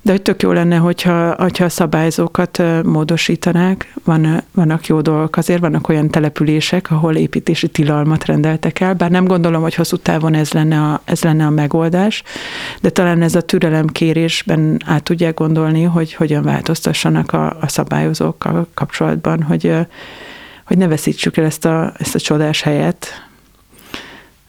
de 0.03 0.11
hogy 0.11 0.23
tök 0.23 0.43
jó 0.43 0.53
lenne, 0.53 0.77
hogyha, 0.77 1.35
hogyha 1.39 1.65
a 1.65 1.69
szabályzókat 1.69 2.63
módosítanák. 2.83 3.95
Van, 4.05 4.43
vannak 4.53 4.87
jó 4.87 5.01
dolgok, 5.01 5.37
azért 5.37 5.61
vannak 5.61 5.89
olyan 5.89 6.11
települések, 6.11 6.91
ahol 6.91 7.17
építési 7.17 7.69
tilalmat 7.69 8.25
rendeltek 8.25 8.81
el, 8.81 8.95
bár 8.95 9.11
nem 9.11 9.25
gondolom, 9.25 9.63
hogy 9.63 9.75
hosszú 9.75 9.97
távon 9.97 10.35
ez 10.35 10.53
lenne 10.53 10.83
a, 10.83 11.01
ez 11.05 11.23
lenne 11.23 11.47
a 11.47 11.51
megoldás, 11.51 12.23
de 12.81 12.91
talán 12.91 13.23
ez 13.23 13.35
a 13.35 13.41
türelemkérésben 13.41 14.83
át 14.87 15.03
tudják 15.03 15.35
gondolni, 15.35 15.83
hogy 15.83 16.15
hogyan 16.15 16.43
változtassanak 16.43 17.33
a, 17.33 17.57
a 17.61 17.69
szabályozókkal 17.69 18.67
kapcsolatban, 18.75 19.43
hogy, 19.43 19.75
hogy 20.65 20.79
ne 20.79 20.89
veszítsük 20.89 21.37
el 21.37 21.45
ezt 21.45 21.65
a, 21.65 21.93
ezt 21.99 22.15
a 22.15 22.21
csodás 22.21 22.63
helyet. 22.63 23.29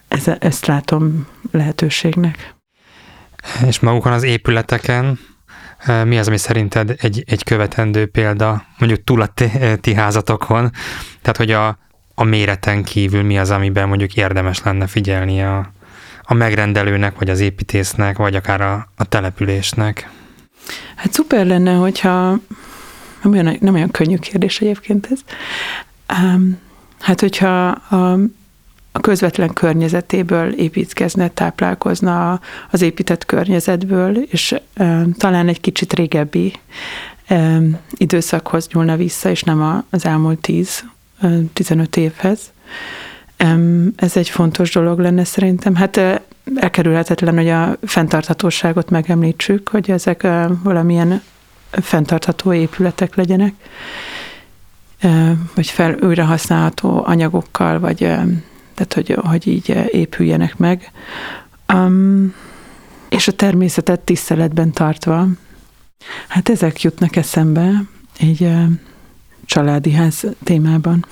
Ez, 0.08 0.31
ezt 0.39 0.65
látom 0.65 1.27
lehetőségnek. 1.51 2.53
És 3.67 3.79
magukon 3.79 4.12
az 4.12 4.24
épületeken 4.24 5.20
mi 6.03 6.17
az, 6.17 6.27
ami 6.27 6.38
szerinted 6.38 6.95
egy, 6.97 7.23
egy 7.27 7.43
követendő 7.43 8.05
példa, 8.05 8.65
mondjuk 8.77 9.03
túl 9.03 9.21
a 9.21 9.25
ti, 9.25 9.51
ti 9.81 9.93
házatokon, 9.93 10.71
tehát 11.21 11.38
hogy 11.38 11.51
a, 11.51 11.77
a 12.15 12.23
méreten 12.23 12.83
kívül 12.83 13.23
mi 13.23 13.38
az, 13.38 13.50
amiben 13.50 13.88
mondjuk 13.88 14.15
érdemes 14.15 14.63
lenne 14.63 14.88
figyelni 14.88 15.43
a, 15.43 15.71
a 16.21 16.33
megrendelőnek, 16.33 17.19
vagy 17.19 17.29
az 17.29 17.39
építésznek, 17.39 18.17
vagy 18.17 18.35
akár 18.35 18.61
a, 18.61 18.88
a 18.95 19.03
településnek? 19.03 20.09
Hát 20.95 21.13
szuper 21.13 21.45
lenne, 21.45 21.73
hogyha 21.73 22.39
nem 23.21 23.31
olyan, 23.31 23.57
nem 23.59 23.73
olyan 23.73 23.91
könnyű 23.91 24.17
kérdés 24.17 24.59
egyébként 24.59 25.07
ez. 25.11 25.19
Um, 26.23 26.59
hát, 27.00 27.19
hogyha 27.19 27.67
a 27.67 28.17
a 28.91 29.00
közvetlen 29.00 29.53
környezetéből 29.53 30.53
építkezne, 30.53 31.27
táplálkozna 31.27 32.39
az 32.71 32.81
épített 32.81 33.25
környezetből, 33.25 34.17
és 34.17 34.55
talán 35.17 35.48
egy 35.48 35.62
kicsit 35.62 35.93
régebbi 35.93 36.53
időszakhoz 37.91 38.67
nyúlna 38.74 38.95
vissza, 38.95 39.29
és 39.29 39.43
nem 39.43 39.86
az 39.89 40.05
elmúlt 40.05 40.50
10-15 41.21 41.95
évhez. 41.95 42.39
Ez 43.95 44.17
egy 44.17 44.29
fontos 44.29 44.71
dolog 44.71 45.00
lenne 45.00 45.24
szerintem. 45.24 45.75
Hát 45.75 46.21
elkerülhetetlen, 46.55 47.36
hogy 47.36 47.50
a 47.50 47.77
fenntarthatóságot 47.81 48.89
megemlítsük, 48.89 49.69
hogy 49.69 49.91
ezek 49.91 50.27
valamilyen 50.63 51.21
fenntartható 51.71 52.53
épületek 52.53 53.15
legyenek, 53.15 53.53
vagy 55.55 55.67
fel 55.67 55.95
újra 56.01 56.25
használható 56.25 57.03
anyagokkal, 57.05 57.79
vagy 57.79 58.12
tehát 58.74 58.94
hogy, 58.94 59.18
hogy 59.22 59.48
így 59.48 59.70
épüljenek 59.92 60.58
meg. 60.58 60.92
Um, 61.74 62.34
és 63.10 63.28
a 63.28 63.32
természetet 63.32 64.00
tiszteletben 64.00 64.72
tartva, 64.72 65.28
hát 66.28 66.50
ezek 66.50 66.82
jutnak 66.82 67.16
eszembe 67.16 67.84
egy 68.20 68.42
uh, 68.42 68.63
családi 69.46 69.92
ház 69.92 70.25
témában. 70.44 71.06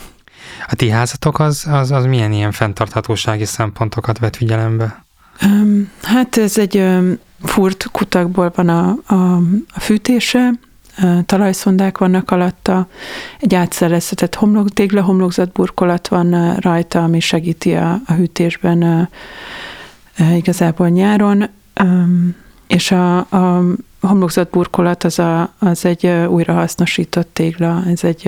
A 0.68 0.76
ti 0.76 0.90
házatok 0.90 1.40
az, 1.40 1.66
az, 1.70 1.92
az 1.92 2.06
milyen 2.06 2.32
ilyen 2.32 2.52
fenntarthatósági 2.52 3.46
szempontokat 3.46 4.20
vet 4.20 4.36
figyelembe? 4.36 5.06
Um, 5.42 5.92
hát 6.02 6.38
ez 6.38 6.58
egy 6.58 6.78
um, 6.78 7.18
furt 7.44 7.88
kutakból 7.92 8.52
van 8.56 8.70
a, 8.70 8.96
a, 9.06 9.36
a 9.74 9.80
fűtése, 9.80 10.52
talajszondák 11.26 11.98
vannak 11.98 12.32
alatta, 12.32 12.88
egy 13.40 13.56
átszerezhetett 13.56 14.36
homlok, 14.36 14.70
tégla 14.70 15.02
homlokzat 15.02 15.52
burkolat 15.52 16.08
van 16.08 16.56
rajta, 16.56 17.04
ami 17.04 17.20
segíti 17.20 17.74
a, 17.74 18.02
a 18.06 18.14
hűtésben 18.14 19.10
igazából 20.36 20.88
nyáron, 20.90 21.50
és 22.68 22.92
a, 22.92 23.18
a 23.18 23.64
homlokzat 24.02 24.50
burkolat 24.50 25.04
az, 25.04 25.20
a, 25.20 25.54
az 25.60 25.86
egy 25.86 26.08
újrahasznosított 26.08 27.30
tégla, 27.34 27.84
ez 27.88 28.04
egy, 28.04 28.28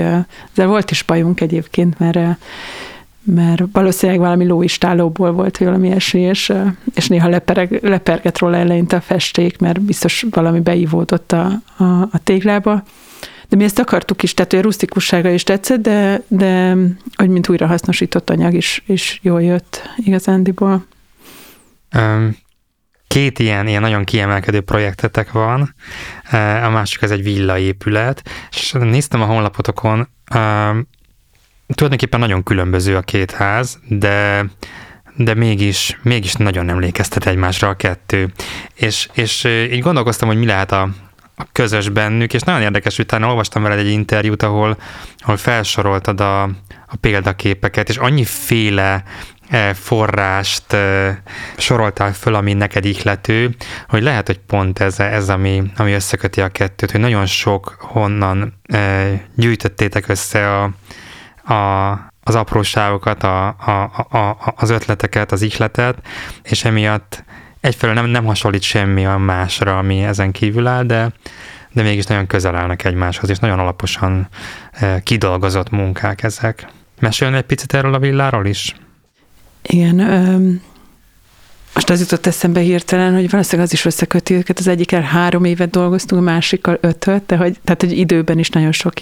ezzel 0.52 0.68
volt 0.68 0.92
is 0.92 1.04
bajunk 1.04 1.42
egyébként, 1.42 2.00
mert 2.00 2.38
mert 3.24 3.64
valószínűleg 3.72 4.22
valami 4.22 4.46
lóistálóból 4.46 5.32
volt 5.32 5.58
valami 5.58 5.88
ilyesmi, 5.88 6.22
és, 6.22 6.54
és 6.94 7.08
néha 7.08 7.30
lepereg, 7.30 7.80
leperget 7.82 8.40
róla 8.40 8.58
eleinte 8.58 8.96
a 8.96 9.02
festék, 9.02 9.58
mert 9.58 9.82
biztos 9.82 10.26
valami 10.30 10.60
beívódott 10.60 11.32
a, 11.32 11.62
a, 11.78 11.84
a 11.84 12.20
téglába. 12.24 12.84
de 13.50 13.56
mi 13.56 13.64
ezt 13.64 13.80
akartuk 13.80 14.24
is, 14.24 14.34
tehát 14.34 14.52
hogy 14.52 14.60
a 14.60 14.64
rustikussága 14.64 15.30
is 15.30 15.44
tetszett, 15.44 15.82
de, 15.82 16.24
de 16.28 16.76
hogy 17.16 17.30
mint 17.30 17.50
újra 17.50 17.68
hasznosított 17.68 18.30
anyag 18.30 18.54
is, 18.54 18.84
is 18.86 19.20
jól 19.22 19.42
jött 19.42 19.90
igazándiból. 19.98 20.86
Um, 21.96 22.38
két 23.08 23.40
ilyen, 23.40 23.68
ilyen 23.68 23.82
nagyon 23.82 24.04
kiemelkedő 24.04 24.62
projektetek 24.62 25.32
van, 25.32 25.76
a 26.64 26.70
másik 26.70 27.02
az 27.02 27.12
egy 27.12 27.24
villaépület, 27.24 28.22
és 28.52 28.72
néztem 28.72 29.22
a 29.22 29.26
honlapotokon, 29.26 30.08
tulajdonképpen 31.74 32.20
nagyon 32.20 32.44
különböző 32.44 32.96
a 32.96 33.02
két 33.02 33.32
ház, 33.32 33.80
de 33.88 34.46
de 35.16 35.34
mégis, 35.34 36.00
mégis 36.02 36.34
nagyon 36.34 36.70
emlékeztet 36.70 37.26
egymásra 37.26 37.68
a 37.68 37.76
kettő. 37.76 38.34
És, 38.74 39.10
és 39.14 39.44
így 39.72 39.80
gondolkoztam, 39.80 40.28
hogy 40.28 40.38
mi 40.38 40.46
lehet 40.46 40.72
a, 40.72 40.90
a 41.36 41.46
közös 41.52 41.90
bennük, 41.90 42.34
és 42.34 42.42
nagyon 42.42 42.62
érdekes, 42.62 42.98
utána 42.98 43.28
olvastam 43.28 43.64
veled 43.64 43.80
egy 43.80 43.92
interjút, 43.92 44.44
ahol, 44.44 44.78
ahol 45.18 45.38
felsoroltad 45.38 46.22
a, 46.22 46.44
a 46.88 46.96
példaképeket, 47.02 47.90
és 47.90 47.98
annyiféle 47.98 49.04
forrást 49.74 50.78
soroltál 51.58 52.14
föl, 52.14 52.36
ami 52.36 52.54
neked 52.54 52.86
ihlető, 52.86 53.56
hogy 53.88 54.04
lehet, 54.04 54.28
hogy 54.28 54.40
pont 54.40 54.80
ez, 54.80 55.00
ez 55.00 55.30
ami, 55.30 55.64
ami 55.78 55.92
összeköti 55.94 56.42
a 56.42 56.50
kettőt, 56.50 56.92
hogy 56.92 57.00
nagyon 57.00 57.26
sok 57.26 57.76
honnan 57.80 58.54
gyűjtöttétek 59.36 60.08
össze 60.08 60.58
a, 60.58 60.70
a, 61.52 61.92
az 62.24 62.36
apróságokat, 62.36 63.24
a, 63.24 63.48
a, 63.48 63.82
a, 64.18 64.54
az 64.56 64.70
ötleteket, 64.70 65.32
az 65.32 65.42
ihletet, 65.42 65.98
és 66.44 66.66
emiatt 66.66 67.24
egyfelől 67.60 67.96
nem, 67.96 68.06
nem 68.06 68.26
hasonlít 68.26 68.62
semmi 68.62 69.06
a 69.06 69.18
másra, 69.18 69.78
ami 69.78 70.04
ezen 70.04 70.32
kívül 70.32 70.68
áll, 70.68 70.84
de, 70.84 71.12
de 71.72 71.82
mégis 71.82 72.06
nagyon 72.06 72.28
közel 72.28 72.56
állnak 72.56 72.84
egymáshoz, 72.84 73.30
és 73.30 73.38
nagyon 73.38 73.60
alaposan 73.60 74.28
kidolgozott 75.04 75.70
munkák 75.70 76.24
ezek. 76.24 76.68
Mesélni 77.00 77.38
egy 77.38 77.44
picit 77.44 77.74
erről 77.74 77.94
a 77.94 78.00
villáról 78.00 78.46
is? 78.46 78.76
Igen, 79.62 80.00
most 81.74 81.90
az 81.90 82.00
jutott 82.00 82.26
eszembe 82.26 82.60
hirtelen, 82.60 83.14
hogy 83.14 83.30
valószínűleg 83.30 83.66
az 83.66 83.74
is 83.74 83.86
összeköti 83.86 84.34
őket. 84.34 84.60
Az 84.60 84.68
egyikkel 84.68 85.02
három 85.02 85.44
évet 85.44 85.70
dolgoztunk, 85.70 86.22
a 86.22 86.26
másikkal 86.26 86.78
ötöt, 86.82 87.26
de 87.26 87.36
hogy, 87.36 87.60
tehát 87.64 87.82
hogy 87.82 87.98
időben 87.98 88.40
is 88.40 88.50
nagyon 88.50 88.72
sok 88.72 88.94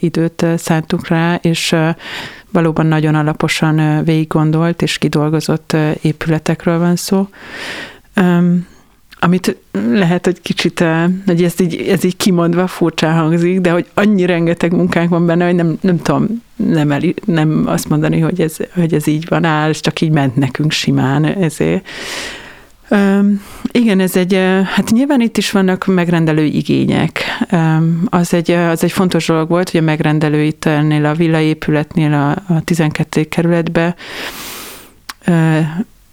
időt 0.00 0.46
szántunk 0.56 1.08
rá, 1.08 1.34
és 1.34 1.76
valóban 2.50 2.86
nagyon 2.86 3.14
alaposan 3.14 4.04
végig 4.04 4.26
gondolt 4.28 4.82
és 4.82 4.98
kidolgozott 4.98 5.76
épületekről 6.00 6.78
van 6.78 6.96
szó. 6.96 7.28
Amit 9.18 9.56
lehet, 9.72 10.24
hogy 10.24 10.40
kicsit, 10.40 10.84
hogy 11.26 11.42
ez 11.42 11.60
így, 11.60 11.74
ez 11.74 12.04
így 12.04 12.16
kimondva 12.16 12.66
furcsa 12.66 13.10
hangzik, 13.10 13.60
de 13.60 13.70
hogy 13.70 13.86
annyi 13.94 14.26
rengeteg 14.26 14.72
munkánk 14.72 15.10
van 15.10 15.26
benne, 15.26 15.44
hogy 15.44 15.54
nem, 15.54 15.78
nem 15.80 16.02
tudom, 16.02 16.42
nem, 16.56 16.90
el, 16.90 17.00
nem 17.24 17.62
azt 17.66 17.88
mondani, 17.88 18.20
hogy 18.20 18.40
ez, 18.40 18.56
hogy 18.74 18.94
ez 18.94 19.06
így 19.06 19.28
van, 19.28 19.44
áll, 19.44 19.68
és 19.68 19.80
csak 19.80 20.00
így 20.00 20.10
ment 20.10 20.36
nekünk 20.36 20.72
simán 20.72 21.24
ezért. 21.24 21.88
Um, 22.90 23.42
igen, 23.70 24.00
ez 24.00 24.16
egy, 24.16 24.34
hát 24.64 24.90
nyilván 24.90 25.20
itt 25.20 25.36
is 25.36 25.50
vannak 25.50 25.86
megrendelő 25.86 26.44
igények. 26.44 27.22
Um, 27.52 28.02
az, 28.10 28.34
egy, 28.34 28.50
az 28.50 28.84
egy 28.84 28.92
fontos 28.92 29.26
dolog 29.26 29.48
volt, 29.48 29.70
hogy 29.70 29.80
a 29.80 29.84
megrendelő 29.84 30.42
itt 30.42 30.64
ennél 30.64 31.04
a 31.04 31.14
villaépületnél 31.14 32.12
a, 32.12 32.54
a 32.54 32.60
12. 32.64 33.24
kerületbe 33.24 33.94
uh, 35.28 35.58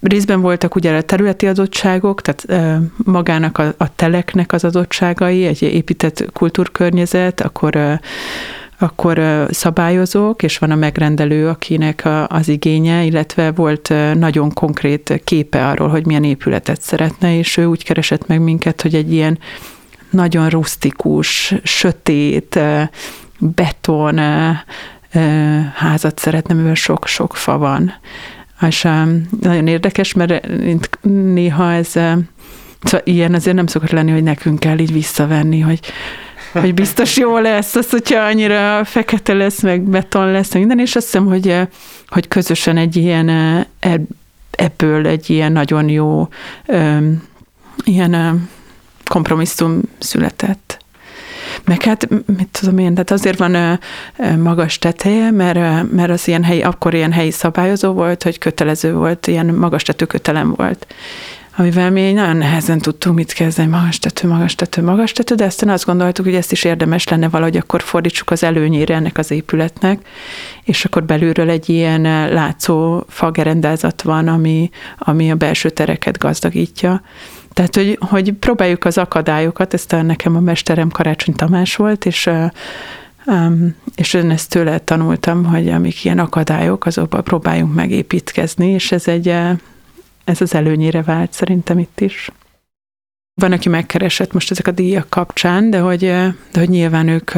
részben 0.03 0.41
voltak 0.41 0.75
ugye 0.75 0.95
a 0.95 1.01
területi 1.01 1.47
adottságok, 1.47 2.21
tehát 2.21 2.71
magának 2.97 3.57
a, 3.57 3.73
a 3.77 3.95
teleknek 3.95 4.51
az 4.53 4.63
adottságai, 4.63 5.45
egy 5.45 5.62
épített 5.62 6.31
kultúrkörnyezet, 6.33 7.41
akkor 7.41 7.99
akkor 8.79 9.47
szabályozók, 9.49 10.43
és 10.43 10.57
van 10.57 10.71
a 10.71 10.75
megrendelő, 10.75 11.47
akinek 11.47 12.07
az 12.27 12.47
igénye, 12.47 13.03
illetve 13.03 13.51
volt 13.51 13.93
nagyon 14.13 14.53
konkrét 14.53 15.21
képe 15.23 15.67
arról, 15.67 15.88
hogy 15.88 16.05
milyen 16.05 16.23
épületet 16.23 16.81
szeretne, 16.81 17.38
és 17.38 17.57
ő 17.57 17.65
úgy 17.65 17.83
keresett 17.83 18.27
meg 18.27 18.41
minket, 18.41 18.81
hogy 18.81 18.95
egy 18.95 19.13
ilyen 19.13 19.39
nagyon 20.09 20.49
rustikus, 20.49 21.53
sötét, 21.63 22.59
beton 23.39 24.19
házat 25.75 26.19
szeretne, 26.19 26.53
mivel 26.53 26.73
sok-sok 26.73 27.36
fa 27.36 27.57
van. 27.57 27.93
És 28.67 28.81
nagyon 29.41 29.67
érdekes, 29.67 30.13
mert 30.13 30.47
néha 31.33 31.71
ez 31.71 31.95
Szóval 32.83 33.01
ilyen 33.03 33.33
azért 33.33 33.55
nem 33.55 33.67
szokott 33.67 33.91
lenni, 33.91 34.12
hogy 34.12 34.23
nekünk 34.23 34.59
kell 34.59 34.79
így 34.79 34.93
visszavenni, 34.93 35.59
hogy 35.59 35.79
hogy 36.61 36.73
biztos 36.73 37.17
jó 37.17 37.37
lesz 37.37 37.75
az, 37.75 37.89
hogyha 37.89 38.19
annyira 38.19 38.85
fekete 38.85 39.33
lesz, 39.33 39.61
meg 39.61 39.81
beton 39.81 40.31
lesz, 40.31 40.53
meg 40.53 40.59
minden, 40.65 40.85
és 40.85 40.95
azt 40.95 41.05
hiszem, 41.05 41.25
hogy, 41.25 41.57
hogy 42.07 42.27
közösen 42.27 42.77
egy 42.77 42.95
ilyen, 42.95 43.29
eh, 43.79 43.93
ebből 44.51 45.07
egy 45.07 45.29
ilyen 45.29 45.51
nagyon 45.51 45.89
jó 45.89 46.27
ilyen 47.83 48.49
kompromisszum 49.05 49.81
született. 49.99 50.81
Meg 51.65 51.83
hát, 51.83 52.09
mit 52.09 52.47
tudom 52.51 52.77
én, 52.77 52.91
tehát 52.93 53.11
azért 53.11 53.37
van 53.37 53.79
magas 54.37 54.79
teteje, 54.79 55.31
mert, 55.31 55.91
mert 55.91 56.09
az 56.09 56.27
ilyen 56.27 56.43
helyi, 56.43 56.61
akkor 56.61 56.93
ilyen 56.93 57.11
helyi 57.11 57.31
szabályozó 57.31 57.91
volt, 57.91 58.23
hogy 58.23 58.37
kötelező 58.37 58.93
volt, 58.93 59.27
ilyen 59.27 59.45
magas 59.45 59.83
tetőkötelem 59.83 60.53
volt 60.57 60.87
amivel 61.55 61.91
mi 61.91 62.11
nagyon 62.11 62.37
nehezen 62.37 62.79
tudtunk 62.79 63.15
mit 63.15 63.33
kezdeni, 63.33 63.69
magas 63.69 63.99
tető, 63.99 64.27
magas 64.27 64.55
tető, 64.55 64.81
magas 64.81 65.11
tető, 65.11 65.35
de 65.35 65.45
aztán 65.45 65.69
azt 65.69 65.85
gondoltuk, 65.85 66.25
hogy 66.25 66.35
ezt 66.35 66.51
is 66.51 66.63
érdemes 66.63 67.07
lenne 67.07 67.29
valahogy 67.29 67.57
akkor 67.57 67.81
fordítsuk 67.81 68.31
az 68.31 68.43
előnyére 68.43 68.95
ennek 68.95 69.17
az 69.17 69.31
épületnek, 69.31 70.07
és 70.63 70.85
akkor 70.85 71.03
belülről 71.03 71.49
egy 71.49 71.69
ilyen 71.69 72.05
eh, 72.05 72.31
látszó 72.31 73.03
fagerendázat 73.07 74.01
van, 74.01 74.27
ami, 74.27 74.69
ami 74.97 75.31
a 75.31 75.35
belső 75.35 75.69
tereket 75.69 76.17
gazdagítja. 76.17 77.01
Tehát, 77.53 77.75
hogy, 77.75 77.97
hogy 77.99 78.33
próbáljuk 78.33 78.85
az 78.85 78.97
akadályokat, 78.97 79.73
ezt 79.73 79.93
a, 79.93 80.01
nekem 80.01 80.35
a 80.35 80.39
mesterem 80.39 80.89
Karácsony 80.89 81.35
Tamás 81.35 81.75
volt, 81.75 82.05
és 82.05 82.29
Um, 83.25 83.75
és 83.95 84.13
én 84.13 84.29
ezt 84.29 84.49
tőle 84.49 84.79
tanultam, 84.79 85.45
hogy 85.45 85.69
amik 85.69 86.05
ilyen 86.05 86.19
akadályok, 86.19 86.85
azokban 86.85 87.23
próbáljunk 87.23 87.73
megépítkezni, 87.73 88.69
és 88.69 88.91
ez 88.91 89.07
egy, 89.07 89.27
eh, 89.27 89.55
ez 90.23 90.41
az 90.41 90.53
előnyére 90.55 91.01
vált 91.01 91.33
szerintem 91.33 91.79
itt 91.79 91.99
is. 91.99 92.31
Van, 93.41 93.51
aki 93.51 93.69
megkeresett 93.69 94.33
most 94.33 94.51
ezek 94.51 94.67
a 94.67 94.71
díjak 94.71 95.09
kapcsán, 95.09 95.69
de 95.69 95.79
hogy, 95.79 95.99
de 95.99 96.59
hogy 96.59 96.69
nyilván 96.69 97.07
ők, 97.07 97.36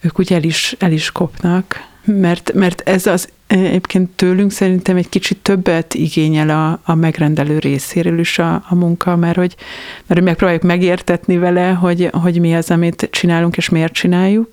ők 0.00 0.18
úgy 0.18 0.32
el 0.32 0.42
is, 0.42 0.76
el 0.78 0.92
is 0.92 1.12
kopnak, 1.12 1.88
mert, 2.04 2.52
mert 2.52 2.80
ez 2.80 3.06
az 3.06 3.28
egyébként 3.46 4.10
tőlünk 4.10 4.52
szerintem 4.52 4.96
egy 4.96 5.08
kicsit 5.08 5.38
többet 5.38 5.94
igényel 5.94 6.50
a, 6.50 6.80
a 6.84 6.94
megrendelő 6.94 7.58
részéről 7.58 8.18
is 8.18 8.38
a, 8.38 8.54
a 8.68 8.74
munka, 8.74 9.16
mert 9.16 9.36
hogy, 9.36 9.56
mert 9.96 10.20
hogy 10.20 10.22
megpróbáljuk 10.22 10.62
megértetni 10.62 11.36
vele, 11.36 11.68
hogy, 11.70 12.08
hogy 12.12 12.40
mi 12.40 12.56
az, 12.56 12.70
amit 12.70 13.08
csinálunk, 13.10 13.56
és 13.56 13.68
miért 13.68 13.92
csináljuk. 13.92 14.48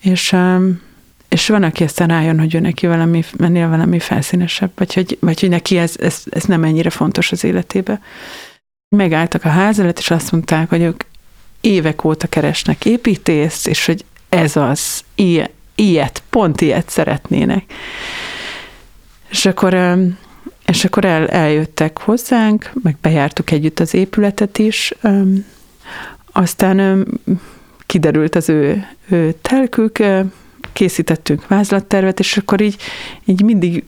És, 0.00 0.36
és 1.38 1.48
van, 1.48 1.62
aki 1.62 1.84
aztán 1.84 2.08
rájön, 2.08 2.38
hogy 2.38 2.54
ő 2.54 2.58
neki 2.60 2.86
valami, 2.86 3.24
mennél 3.36 3.68
valami 3.68 3.98
felszínesebb, 3.98 4.70
vagy 4.74 4.94
hogy, 4.94 5.18
vagy 5.20 5.40
hogy 5.40 5.48
neki 5.48 5.78
ez, 5.78 5.94
ez, 6.00 6.22
ez 6.30 6.44
nem 6.44 6.64
ennyire 6.64 6.90
fontos 6.90 7.32
az 7.32 7.44
életébe. 7.44 8.00
Megálltak 8.96 9.44
a 9.44 9.48
ház 9.48 9.78
előtt, 9.78 9.98
és 9.98 10.10
azt 10.10 10.32
mondták, 10.32 10.68
hogy 10.68 10.82
ők 10.82 11.02
évek 11.60 12.04
óta 12.04 12.26
keresnek 12.26 12.84
építészt, 12.84 13.66
és 13.66 13.86
hogy 13.86 14.04
ez 14.28 14.56
az, 14.56 15.04
ilyet, 15.14 15.50
ilyet 15.74 16.22
pont 16.30 16.60
ilyet 16.60 16.88
szeretnének. 16.88 17.72
És 19.28 19.46
akkor, 19.46 19.98
és 20.66 20.84
akkor 20.84 21.04
el, 21.04 21.28
eljöttek 21.28 21.98
hozzánk, 21.98 22.70
meg 22.82 22.96
bejártuk 23.00 23.50
együtt 23.50 23.80
az 23.80 23.94
épületet 23.94 24.58
is, 24.58 24.94
aztán 26.32 27.06
kiderült 27.86 28.34
az 28.34 28.48
ő, 28.48 28.86
ő 29.08 29.34
telkük, 29.42 29.98
készítettünk 30.78 31.46
vázlattervet, 31.46 32.18
és 32.18 32.36
akkor 32.36 32.60
így, 32.60 32.76
így 33.24 33.42
mindig 33.42 33.84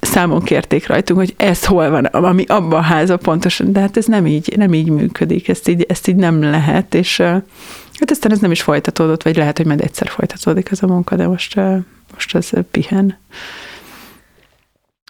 számon 0.00 0.42
kérték 0.42 0.86
rajtunk, 0.86 1.18
hogy 1.18 1.34
ez 1.36 1.64
hol 1.64 1.90
van, 1.90 2.04
ami 2.04 2.44
abban 2.48 2.78
a 2.78 2.82
háza 2.82 3.16
pontosan, 3.16 3.72
de 3.72 3.80
hát 3.80 3.96
ez 3.96 4.06
nem 4.06 4.26
így, 4.26 4.54
nem 4.56 4.74
így 4.74 4.88
működik, 4.88 5.48
ezt 5.48 5.68
így, 5.68 5.84
ezt 5.88 6.08
így 6.08 6.16
nem 6.16 6.42
lehet, 6.42 6.94
és 6.94 7.16
hát 7.18 8.10
aztán 8.10 8.32
ez 8.32 8.38
nem 8.38 8.50
is 8.50 8.62
folytatódott, 8.62 9.22
vagy 9.22 9.36
lehet, 9.36 9.56
hogy 9.56 9.66
majd 9.66 9.80
egyszer 9.80 10.08
folytatódik 10.08 10.70
ez 10.70 10.82
a 10.82 10.86
munka, 10.86 11.16
de 11.16 11.26
most, 11.26 11.60
most 12.12 12.34
ez 12.34 12.50
pihen. 12.70 13.18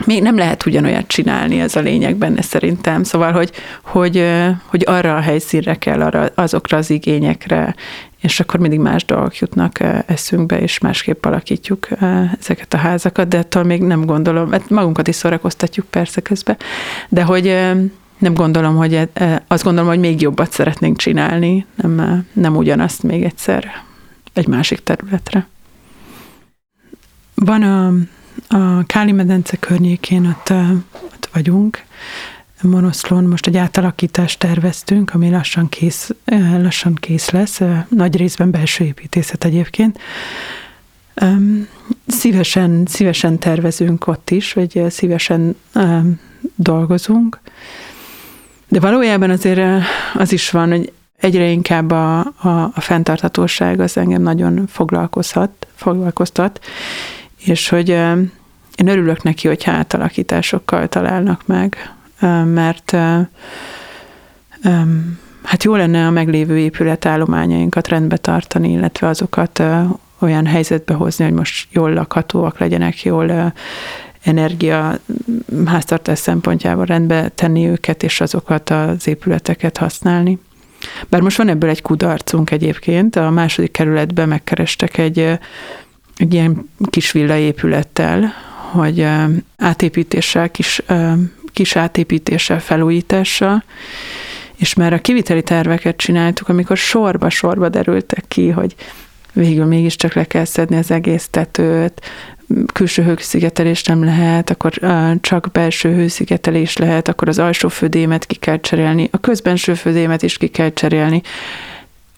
Még 0.06 0.22
nem 0.22 0.36
lehet 0.36 0.66
ugyanolyat 0.66 1.06
csinálni, 1.06 1.60
ez 1.60 1.76
a 1.76 1.80
lényeg 1.80 2.16
benne 2.16 2.42
szerintem. 2.42 3.02
Szóval, 3.02 3.32
hogy, 3.32 3.50
hogy, 3.82 4.24
hogy 4.66 4.82
arra 4.86 5.16
a 5.16 5.20
helyszínre 5.20 5.74
kell, 5.74 6.00
arra, 6.00 6.28
azokra 6.34 6.76
az 6.76 6.90
igényekre, 6.90 7.74
és 8.22 8.40
akkor 8.40 8.60
mindig 8.60 8.80
más 8.80 9.04
dolgok 9.04 9.36
jutnak 9.36 9.80
eszünkbe, 10.06 10.60
és 10.60 10.78
másképp 10.78 11.24
alakítjuk 11.24 11.88
ezeket 12.40 12.74
a 12.74 12.76
házakat, 12.76 13.28
de 13.28 13.38
ettől 13.38 13.62
még 13.62 13.82
nem 13.82 14.04
gondolom, 14.04 14.48
mert 14.48 14.70
magunkat 14.70 15.08
is 15.08 15.14
szórakoztatjuk 15.14 15.86
persze 15.86 16.20
közben, 16.20 16.56
de 17.08 17.22
hogy, 17.22 17.44
nem 18.18 18.34
gondolom, 18.34 18.76
hogy 18.76 18.94
e, 18.94 19.08
e, 19.12 19.42
azt 19.46 19.64
gondolom, 19.64 19.88
hogy 19.88 19.98
még 19.98 20.20
jobbat 20.20 20.52
szeretnénk 20.52 20.96
csinálni, 20.96 21.66
nem, 21.74 22.24
nem 22.32 22.56
ugyanazt 22.56 23.02
még 23.02 23.24
egyszer 23.24 23.72
egy 24.32 24.46
másik 24.46 24.82
területre. 24.82 25.46
Van 27.34 27.62
a, 27.62 27.86
a 28.56 28.82
Káli 28.86 29.12
medence 29.12 29.56
környékén, 29.56 30.26
ott, 30.26 30.50
ott 30.92 31.28
vagyunk, 31.32 31.82
Monoszlón 32.62 33.24
most 33.24 33.46
egy 33.46 33.56
átalakítást 33.56 34.38
terveztünk, 34.38 35.14
ami 35.14 35.30
lassan 35.30 35.68
kész, 35.68 36.10
lassan 36.58 36.94
kész 36.94 37.30
lesz, 37.30 37.60
nagy 37.88 38.16
részben 38.16 38.50
belső 38.50 38.84
építészet 38.84 39.44
egyébként. 39.44 39.98
Szívesen, 42.06 42.82
szívesen 42.86 43.38
tervezünk 43.38 44.06
ott 44.06 44.30
is, 44.30 44.52
vagy 44.52 44.84
szívesen 44.88 45.56
dolgozunk, 46.54 47.40
de 48.68 48.80
valójában 48.80 49.30
azért 49.30 49.84
az 50.14 50.32
is 50.32 50.50
van, 50.50 50.70
hogy 50.70 50.92
egyre 51.16 51.46
inkább 51.46 51.90
a, 51.90 52.18
a, 52.18 52.48
a 52.74 52.80
fenntarthatóság 52.80 53.80
az 53.80 53.96
engem 53.96 54.22
nagyon 54.22 54.66
foglalkozhat, 54.66 55.66
foglalkoztat, 55.74 56.60
és 57.44 57.68
hogy 57.68 57.88
én 58.74 58.88
örülök 58.88 59.22
neki, 59.22 59.48
hogy 59.48 59.62
átalakításokkal 59.66 60.88
találnak 60.88 61.46
meg, 61.46 61.92
mert 62.44 62.90
hát 65.42 65.64
jó 65.64 65.74
lenne 65.74 66.06
a 66.06 66.10
meglévő 66.10 66.58
épületállományainkat 66.58 67.88
rendbe 67.88 68.16
tartani, 68.16 68.70
illetve 68.70 69.06
azokat 69.06 69.62
olyan 70.18 70.46
helyzetbe 70.46 70.94
hozni, 70.94 71.24
hogy 71.24 71.34
most 71.34 71.68
jól 71.70 71.92
lakhatóak 71.92 72.58
legyenek, 72.58 73.02
jól 73.02 73.52
energia 74.22 74.98
háztartás 75.66 76.18
szempontjából 76.18 76.84
rendbe 76.84 77.28
tenni 77.28 77.68
őket, 77.68 78.02
és 78.02 78.20
azokat 78.20 78.70
az 78.70 79.06
épületeket 79.06 79.76
használni. 79.76 80.38
Bár 81.08 81.20
most 81.20 81.36
van 81.36 81.48
ebből 81.48 81.70
egy 81.70 81.82
kudarcunk 81.82 82.50
egyébként, 82.50 83.16
a 83.16 83.30
második 83.30 83.70
kerületben 83.70 84.28
megkerestek 84.28 84.98
egy, 84.98 85.18
egy 86.16 86.34
ilyen 86.34 86.68
kis 86.90 87.12
villaépülettel, 87.12 88.32
hogy 88.70 89.06
átépítéssel, 89.56 90.50
kis, 90.50 90.82
kis 91.52 91.76
átépítéssel, 91.76 92.60
felújítással, 92.60 93.64
és 94.56 94.74
már 94.74 94.92
a 94.92 95.00
kiviteli 95.00 95.42
terveket 95.42 95.96
csináltuk, 95.96 96.48
amikor 96.48 96.76
sorba-sorba 96.76 97.68
derültek 97.68 98.24
ki, 98.28 98.48
hogy 98.48 98.74
végül 99.32 99.64
mégiscsak 99.64 100.14
le 100.14 100.24
kell 100.24 100.44
szedni 100.44 100.76
az 100.76 100.90
egész 100.90 101.28
tetőt, 101.30 102.00
külső 102.72 103.02
hőszigetelés 103.02 103.82
nem 103.82 104.04
lehet, 104.04 104.50
akkor 104.50 104.72
csak 105.20 105.48
belső 105.52 105.94
hőszigetelés 105.94 106.76
lehet, 106.76 107.08
akkor 107.08 107.28
az 107.28 107.38
alsó 107.38 107.68
födémet 107.68 108.26
ki 108.26 108.34
kell 108.34 108.60
cserélni, 108.60 109.08
a 109.12 109.18
közbenső 109.18 109.74
födémet 109.74 110.22
is 110.22 110.36
ki 110.36 110.46
kell 110.46 110.72
cserélni, 110.72 111.22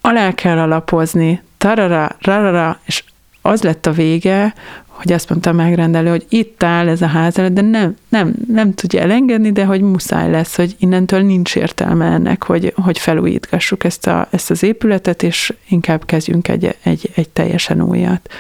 alá 0.01 0.33
kell 0.33 0.59
alapozni, 0.59 1.43
tarara, 1.59 2.17
rarara, 2.21 2.81
és 2.85 3.05
az 3.43 3.63
lett 3.63 3.87
a 3.87 3.93
vége, 3.93 4.55
hogy 4.95 5.13
azt 5.13 5.29
mondta 5.29 5.51
a 5.51 5.53
megrendelő, 5.53 6.11
hogy 6.11 6.27
itt 6.29 6.63
áll 6.63 6.89
ez 6.89 7.03
a 7.03 7.07
ház 7.07 7.39
előtt, 7.39 7.53
de 7.53 7.61
nem, 7.61 7.97
nem, 8.09 8.35
nem 8.49 8.75
tudja 8.75 9.01
elengedni, 9.01 9.53
de 9.53 9.65
hogy 9.65 9.81
muszáj 9.81 10.31
lesz, 10.31 10.57
hogy 10.57 10.75
innentől 10.79 11.21
nincs 11.21 11.57
értelme 11.57 12.07
ennek, 12.07 12.43
hogy, 12.43 12.73
hogy 12.77 12.99
felújítgassuk 12.99 13.85
ezt, 13.85 14.07
a, 14.07 14.29
ezt 14.31 14.51
az 14.51 14.63
épületet, 14.63 15.23
és 15.23 15.55
inkább 15.69 16.05
kezdjünk 16.05 16.49
egy, 16.49 16.77
egy, 16.83 17.11
egy 17.15 17.29
teljesen 17.29 17.83
újat. 17.83 18.31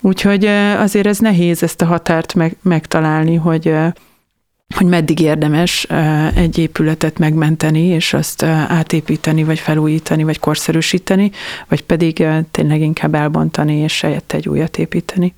Úgyhogy 0.00 0.44
azért 0.78 1.06
ez 1.06 1.18
nehéz 1.18 1.62
ezt 1.62 1.80
a 1.80 1.86
határt 1.86 2.34
meg, 2.34 2.56
megtalálni, 2.62 3.34
hogy 3.34 3.74
hogy 4.74 4.86
meddig 4.86 5.20
érdemes 5.20 5.86
egy 6.34 6.58
épületet 6.58 7.18
megmenteni, 7.18 7.80
és 7.80 8.14
azt 8.14 8.42
átépíteni, 8.68 9.44
vagy 9.44 9.58
felújítani, 9.58 10.22
vagy 10.22 10.38
korszerűsíteni, 10.38 11.30
vagy 11.68 11.82
pedig 11.82 12.24
tényleg 12.50 12.80
inkább 12.80 13.14
elbontani, 13.14 13.76
és 13.76 14.00
helyette 14.00 14.36
egy 14.36 14.48
újat 14.48 14.78
építeni. 14.78 15.34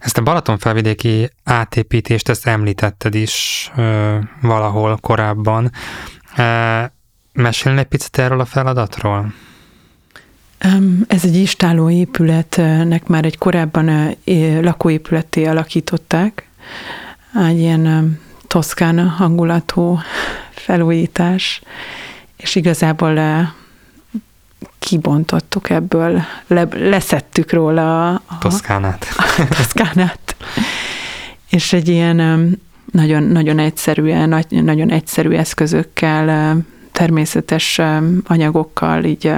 Ezt 0.00 0.18
a 0.18 0.22
Balaton 0.22 0.58
felvidéki 0.58 1.30
átépítést, 1.44 2.28
ezt 2.28 2.46
említetted 2.46 3.14
is 3.14 3.70
ö, 3.76 4.16
valahol 4.42 4.96
korábban. 4.96 5.70
E, 6.36 6.92
mesélni 7.32 7.78
egy 7.78 7.86
picit 7.86 8.18
erről 8.18 8.40
a 8.40 8.44
feladatról? 8.44 9.32
Ez 11.08 11.24
egy 11.24 11.36
istáló 11.36 11.90
épületnek 11.90 13.06
már 13.06 13.24
egy 13.24 13.38
korábban 13.38 14.16
lakóépületté 14.60 15.44
alakították. 15.44 16.48
Egy 17.48 17.58
ilyen 17.58 18.18
toszkán 18.46 19.08
hangulatú 19.08 19.98
felújítás, 20.50 21.62
és 22.36 22.54
igazából 22.54 23.18
kibontottuk 24.80 25.70
ebből, 25.70 26.22
le, 26.46 26.68
leszettük 26.72 27.52
róla 27.52 28.10
a, 28.14 28.38
Toszkánát. 28.40 29.06
A, 29.16 29.46
toszkánát. 29.48 30.36
És 31.48 31.72
egy 31.72 31.88
ilyen 31.88 32.16
nagyon, 32.92 33.22
nagyon 33.22 33.58
egyszerűen, 33.58 34.44
nagyon 34.48 34.90
egyszerű 34.90 35.30
eszközökkel, 35.30 36.56
természetes 36.92 37.80
anyagokkal 38.24 39.04
így 39.04 39.32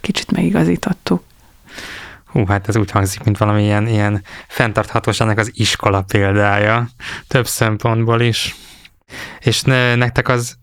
kicsit 0.00 0.30
megigazítottuk. 0.30 1.22
Hú, 2.26 2.46
hát 2.46 2.68
ez 2.68 2.76
úgy 2.76 2.90
hangzik, 2.90 3.22
mint 3.22 3.38
valami 3.38 3.62
ilyen, 3.62 3.86
ilyen 3.86 4.22
fenntarthatóságnak 4.48 5.38
az 5.38 5.50
iskola 5.54 6.02
példája, 6.02 6.88
több 7.26 7.46
szempontból 7.46 8.20
is. 8.20 8.56
És 9.40 9.62
ne, 9.62 9.94
nektek 9.94 10.28
az 10.28 10.57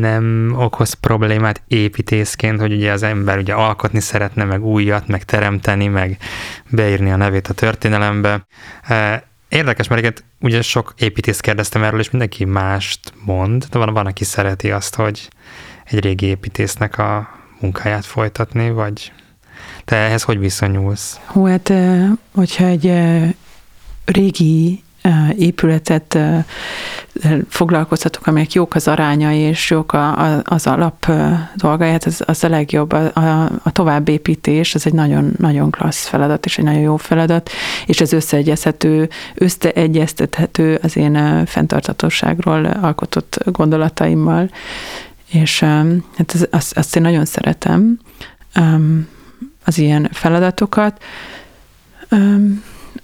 nem 0.00 0.54
okoz 0.56 0.92
problémát 0.92 1.62
építészként, 1.68 2.60
hogy 2.60 2.72
ugye 2.72 2.92
az 2.92 3.02
ember 3.02 3.38
ugye 3.38 3.54
alkotni 3.54 4.00
szeretne, 4.00 4.44
meg 4.44 4.64
újat, 4.64 5.06
meg 5.06 5.24
teremteni, 5.24 5.86
meg 5.86 6.18
beírni 6.68 7.10
a 7.10 7.16
nevét 7.16 7.48
a 7.48 7.54
történelembe. 7.54 8.46
Érdekes, 9.48 9.88
mert 9.88 10.24
ugye 10.40 10.62
sok 10.62 10.94
építész 10.98 11.40
kérdeztem 11.40 11.82
erről, 11.82 12.00
és 12.00 12.10
mindenki 12.10 12.44
mást 12.44 13.12
mond, 13.24 13.64
de 13.64 13.78
van, 13.78 13.92
van, 13.92 14.06
aki 14.06 14.24
szereti 14.24 14.70
azt, 14.70 14.94
hogy 14.94 15.28
egy 15.84 16.00
régi 16.00 16.26
építésznek 16.26 16.98
a 16.98 17.28
munkáját 17.60 18.04
folytatni, 18.04 18.70
vagy 18.70 19.12
te 19.84 19.96
ehhez 19.96 20.22
hogy 20.22 20.38
viszonyulsz? 20.38 21.20
Hú, 21.24 21.46
hát 21.46 21.72
hogyha 22.34 22.64
egy 22.64 22.92
régi 24.04 24.82
épületet 25.36 26.18
foglalkoztatok, 27.48 28.26
amelyek 28.26 28.52
jók 28.52 28.74
az 28.74 28.88
arányai, 28.88 29.38
és 29.38 29.70
jók 29.70 29.96
az 30.44 30.66
alap 30.66 31.12
dolgai, 31.56 31.90
hát 31.90 32.04
az, 32.04 32.22
az 32.26 32.44
a 32.44 32.48
legjobb. 32.48 32.92
A, 32.92 33.10
a, 33.14 33.50
a 33.62 33.70
továbbépítés, 33.72 34.74
ez 34.74 34.86
egy 34.86 34.92
nagyon, 34.92 35.32
nagyon 35.38 35.70
klassz 35.70 36.06
feladat, 36.06 36.44
és 36.44 36.58
egy 36.58 36.64
nagyon 36.64 36.80
jó 36.80 36.96
feladat, 36.96 37.50
és 37.86 38.00
ez 38.00 38.12
összeegyezhető, 38.12 39.08
összeegyeztethető 39.34 40.78
az 40.82 40.96
én 40.96 41.46
fenntartatóságról 41.46 42.64
alkotott 42.64 43.38
gondolataimmal, 43.44 44.50
és 45.30 45.60
hát 45.60 46.34
ez, 46.34 46.46
azt, 46.50 46.76
azt 46.76 46.96
én 46.96 47.02
nagyon 47.02 47.24
szeretem, 47.24 47.98
az 49.64 49.78
ilyen 49.78 50.08
feladatokat 50.12 51.02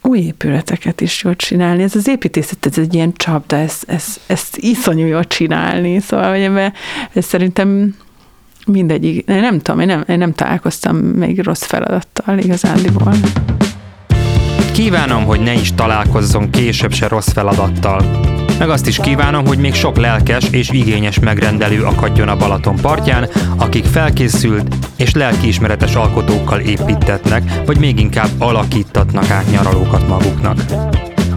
új 0.08 0.18
épületeket 0.18 1.00
is 1.00 1.22
jól 1.22 1.36
csinálni. 1.36 1.82
Ez 1.82 1.94
az 1.94 2.08
építészet, 2.08 2.66
ez 2.66 2.78
egy 2.78 2.94
ilyen 2.94 3.12
csapda, 3.16 3.56
ezt, 3.56 3.84
ezt, 3.86 4.20
ezt 4.26 4.56
iszonyú 4.56 5.06
jól 5.06 5.24
csinálni. 5.24 6.00
Szóval, 6.00 6.30
hogy 6.30 6.72
ez 7.12 7.24
szerintem 7.24 7.94
mindegyik, 8.66 9.28
én 9.28 9.40
nem 9.40 9.58
tudom, 9.58 9.80
én 9.80 9.86
nem, 9.86 10.04
én 10.08 10.18
nem 10.18 10.32
találkoztam 10.32 10.96
még 10.96 11.42
rossz 11.42 11.64
feladattal 11.64 12.38
igazándiból. 12.38 13.14
Kívánom, 14.72 15.24
hogy 15.24 15.40
ne 15.40 15.52
is 15.52 15.74
találkozzon 15.74 16.50
később 16.50 16.92
se 16.92 17.08
rossz 17.08 17.32
feladattal. 17.32 18.04
Meg 18.58 18.70
azt 18.70 18.86
is 18.86 18.96
kívánom, 18.96 19.46
hogy 19.46 19.58
még 19.58 19.74
sok 19.74 19.96
lelkes 19.96 20.44
és 20.50 20.70
igényes 20.70 21.18
megrendelő 21.18 21.82
akadjon 21.82 22.28
a 22.28 22.36
Balaton 22.36 22.76
partján, 22.76 23.28
akik 23.56 23.84
felkészült 23.84 24.74
és 24.96 25.14
lelkiismeretes 25.14 25.94
alkotókkal 25.94 26.60
építetnek, 26.60 27.66
vagy 27.66 27.78
még 27.78 28.00
inkább 28.00 28.28
alakítatnak 28.38 29.30
át 29.30 29.50
nyaralókat 29.50 30.08
maguknak. 30.08 30.58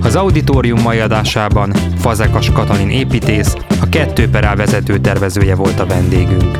Az 0.04 0.16
auditorium 0.16 0.82
mai 0.82 1.00
adásában 1.00 1.74
Fazekas 2.00 2.52
Katalin 2.52 2.90
építész, 2.90 3.56
a 3.82 3.90
kettő 3.90 4.30
perál 4.30 4.56
vezető 4.56 4.98
tervezője 4.98 5.56
volt 5.56 5.80
a 5.80 5.86
vendégünk. 5.86 6.60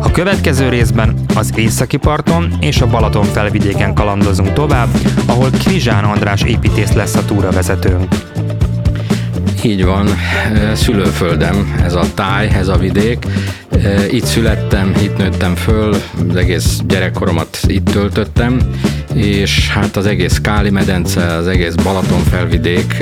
A 0.00 0.10
következő 0.10 0.68
részben 0.68 1.14
az 1.34 1.52
északi 1.56 1.96
parton 1.96 2.52
és 2.60 2.80
a 2.80 2.86
Balaton 2.86 3.24
felvidéken 3.24 3.94
kalandozunk 3.94 4.52
tovább, 4.52 4.88
ahol 5.26 5.50
Krizsán 5.50 6.04
András 6.04 6.42
építész 6.42 6.92
lesz 6.92 7.14
a 7.14 7.24
túravezetőnk. 7.24 8.14
Így 9.64 9.84
van, 9.84 10.08
szülőföldem, 10.74 11.80
ez 11.84 11.94
a 11.94 12.04
táj, 12.14 12.48
ez 12.48 12.68
a 12.68 12.76
vidék. 12.76 13.26
Itt 14.10 14.24
születtem, 14.24 14.92
itt 15.02 15.16
nőttem 15.16 15.54
föl, 15.54 15.96
az 16.28 16.36
egész 16.36 16.80
gyerekkoromat 16.86 17.58
itt 17.66 17.84
töltöttem, 17.84 18.60
és 19.14 19.68
hát 19.68 19.96
az 19.96 20.06
egész 20.06 20.40
Káli 20.40 20.70
medence, 20.70 21.26
az 21.26 21.46
egész 21.46 21.74
Balaton 21.74 22.22
felvidék, 22.22 22.92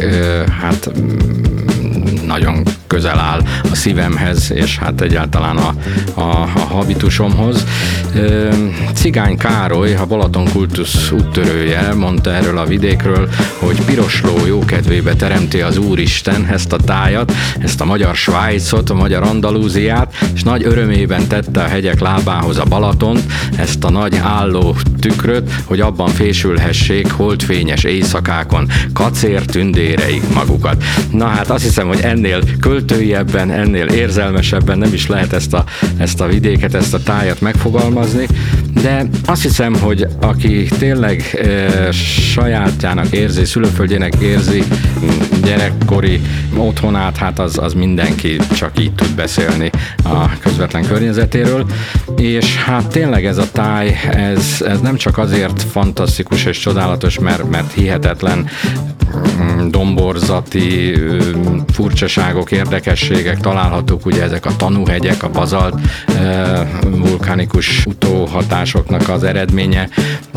hát 0.60 0.90
mm, 1.00 2.26
nagyon 2.26 2.62
közel 2.90 3.18
áll 3.18 3.42
a 3.70 3.74
szívemhez, 3.74 4.52
és 4.54 4.78
hát 4.78 5.00
egyáltalán 5.00 5.56
a, 5.56 5.74
a, 6.14 6.48
a 6.54 6.58
habitusomhoz. 6.58 7.64
Cigány 8.94 9.36
Károly, 9.36 9.94
a 9.94 10.06
Balaton 10.06 10.48
kultusz 10.52 11.10
úttörője 11.10 11.94
mondta 11.94 12.32
erről 12.34 12.58
a 12.58 12.64
vidékről, 12.66 13.28
hogy 13.58 13.84
pirosló 13.84 14.46
jókedvébe 14.46 15.14
teremti 15.14 15.60
az 15.60 15.76
Úristen 15.76 16.46
ezt 16.46 16.72
a 16.72 16.76
tájat, 16.76 17.32
ezt 17.58 17.80
a 17.80 17.84
magyar 17.84 18.14
Svájcot, 18.14 18.90
a 18.90 18.94
magyar 18.94 19.22
Andalúziát, 19.22 20.14
és 20.34 20.42
nagy 20.42 20.64
örömében 20.64 21.26
tette 21.28 21.62
a 21.62 21.66
hegyek 21.66 22.00
lábához 22.00 22.58
a 22.58 22.64
Balatont, 22.64 23.22
ezt 23.56 23.84
a 23.84 23.90
nagy 23.90 24.16
álló 24.16 24.76
tükröt, 25.00 25.50
hogy 25.64 25.80
abban 25.80 26.08
fésülhessék 26.08 27.10
holdfényes 27.10 27.84
éjszakákon 27.84 28.68
kacér 28.92 29.44
tündéreik 29.44 30.34
magukat. 30.34 30.84
Na 31.10 31.26
hát 31.26 31.50
azt 31.50 31.62
hiszem, 31.62 31.86
hogy 31.86 32.00
ennél 32.00 32.40
költőiebben, 32.86 33.50
ennél 33.50 33.86
érzelmesebben 33.86 34.78
nem 34.78 34.92
is 34.92 35.06
lehet 35.06 35.32
ezt 35.32 35.54
a, 35.54 35.64
ezt 35.96 36.20
a 36.20 36.26
vidéket, 36.26 36.74
ezt 36.74 36.94
a 36.94 37.02
tájat 37.02 37.40
megfogalmazni, 37.40 38.26
de 38.82 39.06
azt 39.24 39.42
hiszem, 39.42 39.74
hogy 39.74 40.06
aki 40.20 40.68
tényleg 40.78 41.22
e, 41.42 41.92
sajátjának 42.32 43.12
érzi, 43.12 43.44
szülőföldjének 43.44 44.14
érzi 44.20 44.62
gyerekkori 45.42 46.20
otthonát, 46.56 47.16
hát 47.16 47.38
az, 47.38 47.58
az 47.58 47.72
mindenki 47.72 48.36
csak 48.56 48.78
így 48.78 48.92
tud 48.92 49.14
beszélni 49.14 49.70
a 50.04 50.38
közvetlen 50.38 50.86
környezetéről, 50.86 51.66
és 52.16 52.56
hát 52.56 52.86
tényleg 52.86 53.26
ez 53.26 53.38
a 53.38 53.50
táj, 53.52 54.00
ez, 54.10 54.64
ez 54.66 54.80
nem 54.80 54.96
csak 54.96 55.18
azért 55.18 55.62
fantasztikus 55.62 56.44
és 56.44 56.58
csodálatos, 56.58 57.18
mert, 57.18 57.50
mert 57.50 57.72
hihetetlen 57.72 58.48
mm, 59.42 59.68
domborzati 59.68 60.94
furcsaságok, 61.72 62.50
érdekességek 62.50 63.40
találhatók, 63.40 64.06
ugye 64.06 64.22
ezek 64.22 64.46
a 64.46 64.56
tanúhegyek, 64.56 65.22
a 65.22 65.30
bazalt 65.30 65.80
vulkánikus 66.90 67.86
utóhatásoknak 67.86 69.08
az 69.08 69.24
eredménye, 69.24 69.88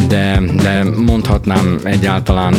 de, 0.07 0.41
de 0.55 0.83
mondhatnám 0.83 1.79
egyáltalán 1.83 2.53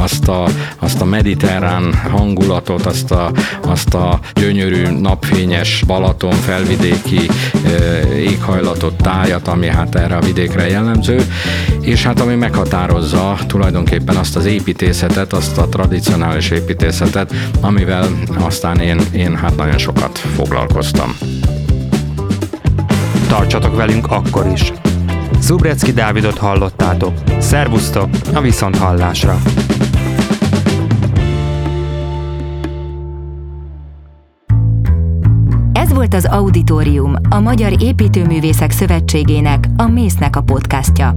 azt 0.00 0.28
a, 0.28 0.48
azt 0.78 1.00
a 1.00 1.04
mediterrán 1.04 1.87
hangulatot, 1.92 2.86
azt 2.86 3.10
a, 3.10 3.32
azt 3.62 3.94
a 3.94 4.18
gyönyörű 4.34 4.86
napfényes 4.86 5.82
Balaton 5.86 6.32
felvidéki 6.32 7.20
éghajlatot, 8.16 8.94
tájat, 8.94 9.48
ami 9.48 9.66
hát 9.66 9.94
erre 9.94 10.16
a 10.16 10.20
vidékre 10.20 10.68
jellemző, 10.68 11.22
és 11.80 12.04
hát 12.04 12.20
ami 12.20 12.34
meghatározza 12.34 13.38
tulajdonképpen 13.46 14.16
azt 14.16 14.36
az 14.36 14.44
építészetet, 14.44 15.32
azt 15.32 15.58
a 15.58 15.68
tradicionális 15.68 16.50
építészetet, 16.50 17.34
amivel 17.60 18.08
aztán 18.40 18.80
én, 18.80 19.00
én 19.12 19.36
hát 19.36 19.56
nagyon 19.56 19.78
sokat 19.78 20.18
foglalkoztam. 20.18 21.16
Tartsatok 23.28 23.76
velünk 23.76 24.06
akkor 24.10 24.46
is! 24.52 24.72
Zubrecki 25.40 25.92
Dávidot 25.92 26.38
hallottátok. 26.38 27.12
Szervusztok 27.38 28.08
a 28.34 28.40
Viszonthallásra! 28.40 29.38
Volt 35.98 36.14
az 36.14 36.24
Auditorium, 36.24 37.14
a 37.28 37.40
Magyar 37.40 37.82
Építőművészek 37.82 38.70
Szövetségének, 38.70 39.64
a 39.76 39.86
Mésznek 39.86 40.36
a 40.36 40.40
podcastja. 40.40 41.14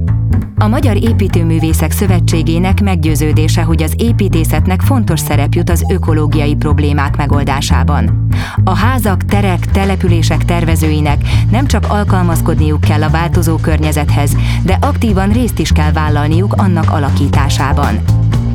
A 0.58 0.67
Magyar 0.67 1.04
Építőművészek 1.04 1.91
Szövetségének 1.91 2.82
meggyőződése, 2.82 3.62
hogy 3.62 3.84
az 3.84 3.94
építészetnek 3.98 4.82
fontos 4.82 5.20
szerep 5.20 5.54
jut 5.54 5.70
az 5.70 5.86
ökológiai 5.89 6.56
problémák 6.56 7.17
megoldásában. 7.17 8.28
A 8.63 8.76
házak, 8.76 9.26
terek, 9.26 9.72
települések 9.72 10.46
tervezőinek 10.46 11.22
nem 11.52 11.65
csak 11.65 11.86
alkalmazkodniuk 11.88 12.82
kell 12.82 13.04
a 13.04 13.10
változó 13.10 13.56
környezethez, 13.56 14.36
de 14.63 14.78
aktívan 14.82 15.30
részt 15.30 15.60
is 15.60 15.72
kell 15.72 15.91
vállalniuk 15.91 16.54
annak 16.54 16.91
alakításában. 16.91 18.00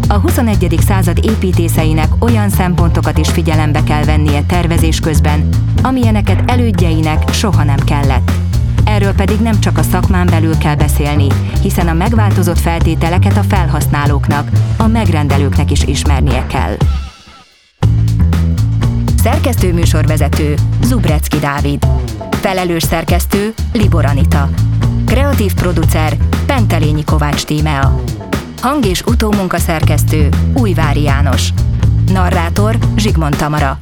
A 0.09 0.15
21. 0.15 0.77
század 0.87 1.25
építészeinek 1.25 2.09
olyan 2.19 2.49
szempontokat 2.49 3.19
is 3.19 3.29
figyelembe 3.29 3.83
kell 3.83 4.05
vennie 4.05 4.43
tervezés 4.43 5.01
közben, 5.01 5.49
amilyeneket 5.83 6.51
elődjeinek 6.51 7.33
soha 7.33 7.65
nem 7.65 7.79
kellett. 7.79 8.31
Erről 8.85 9.13
pedig 9.13 9.41
nem 9.41 9.61
csak 9.61 9.79
a 9.79 9.83
szakmán 9.83 10.27
belül 10.27 10.59
kell 10.59 10.75
beszélni, 10.75 11.27
hiszen 11.63 11.89
a 11.89 11.93
megváltozott 11.93 12.59
feltételeket 12.59 13.37
a 13.37 13.43
felhasználóknak, 13.43 14.51
a 14.77 14.87
megrendelőknek 14.87 15.71
is 15.71 15.83
ismernie 15.85 16.47
kell. 16.47 16.77
Szerkesztő 19.23 19.73
műsorvezető 19.73 20.55
Zubrecki 20.83 21.39
Dávid. 21.39 21.87
Felelős 22.31 22.83
szerkesztő 22.83 23.55
Libor 23.73 24.05
Anita. 24.05 24.49
Kreatív 25.07 25.55
producer 25.55 26.17
Pentelényi 26.47 27.05
Kovács 27.05 27.45
Tímea. 27.45 28.03
Hang- 28.67 28.85
és 28.85 29.03
utómunkaszerkesztő 29.03 30.29
Újvári 30.55 31.03
János. 31.03 31.49
Narrátor 32.13 32.79
Zsigmond 32.97 33.37
Tamara. 33.37 33.79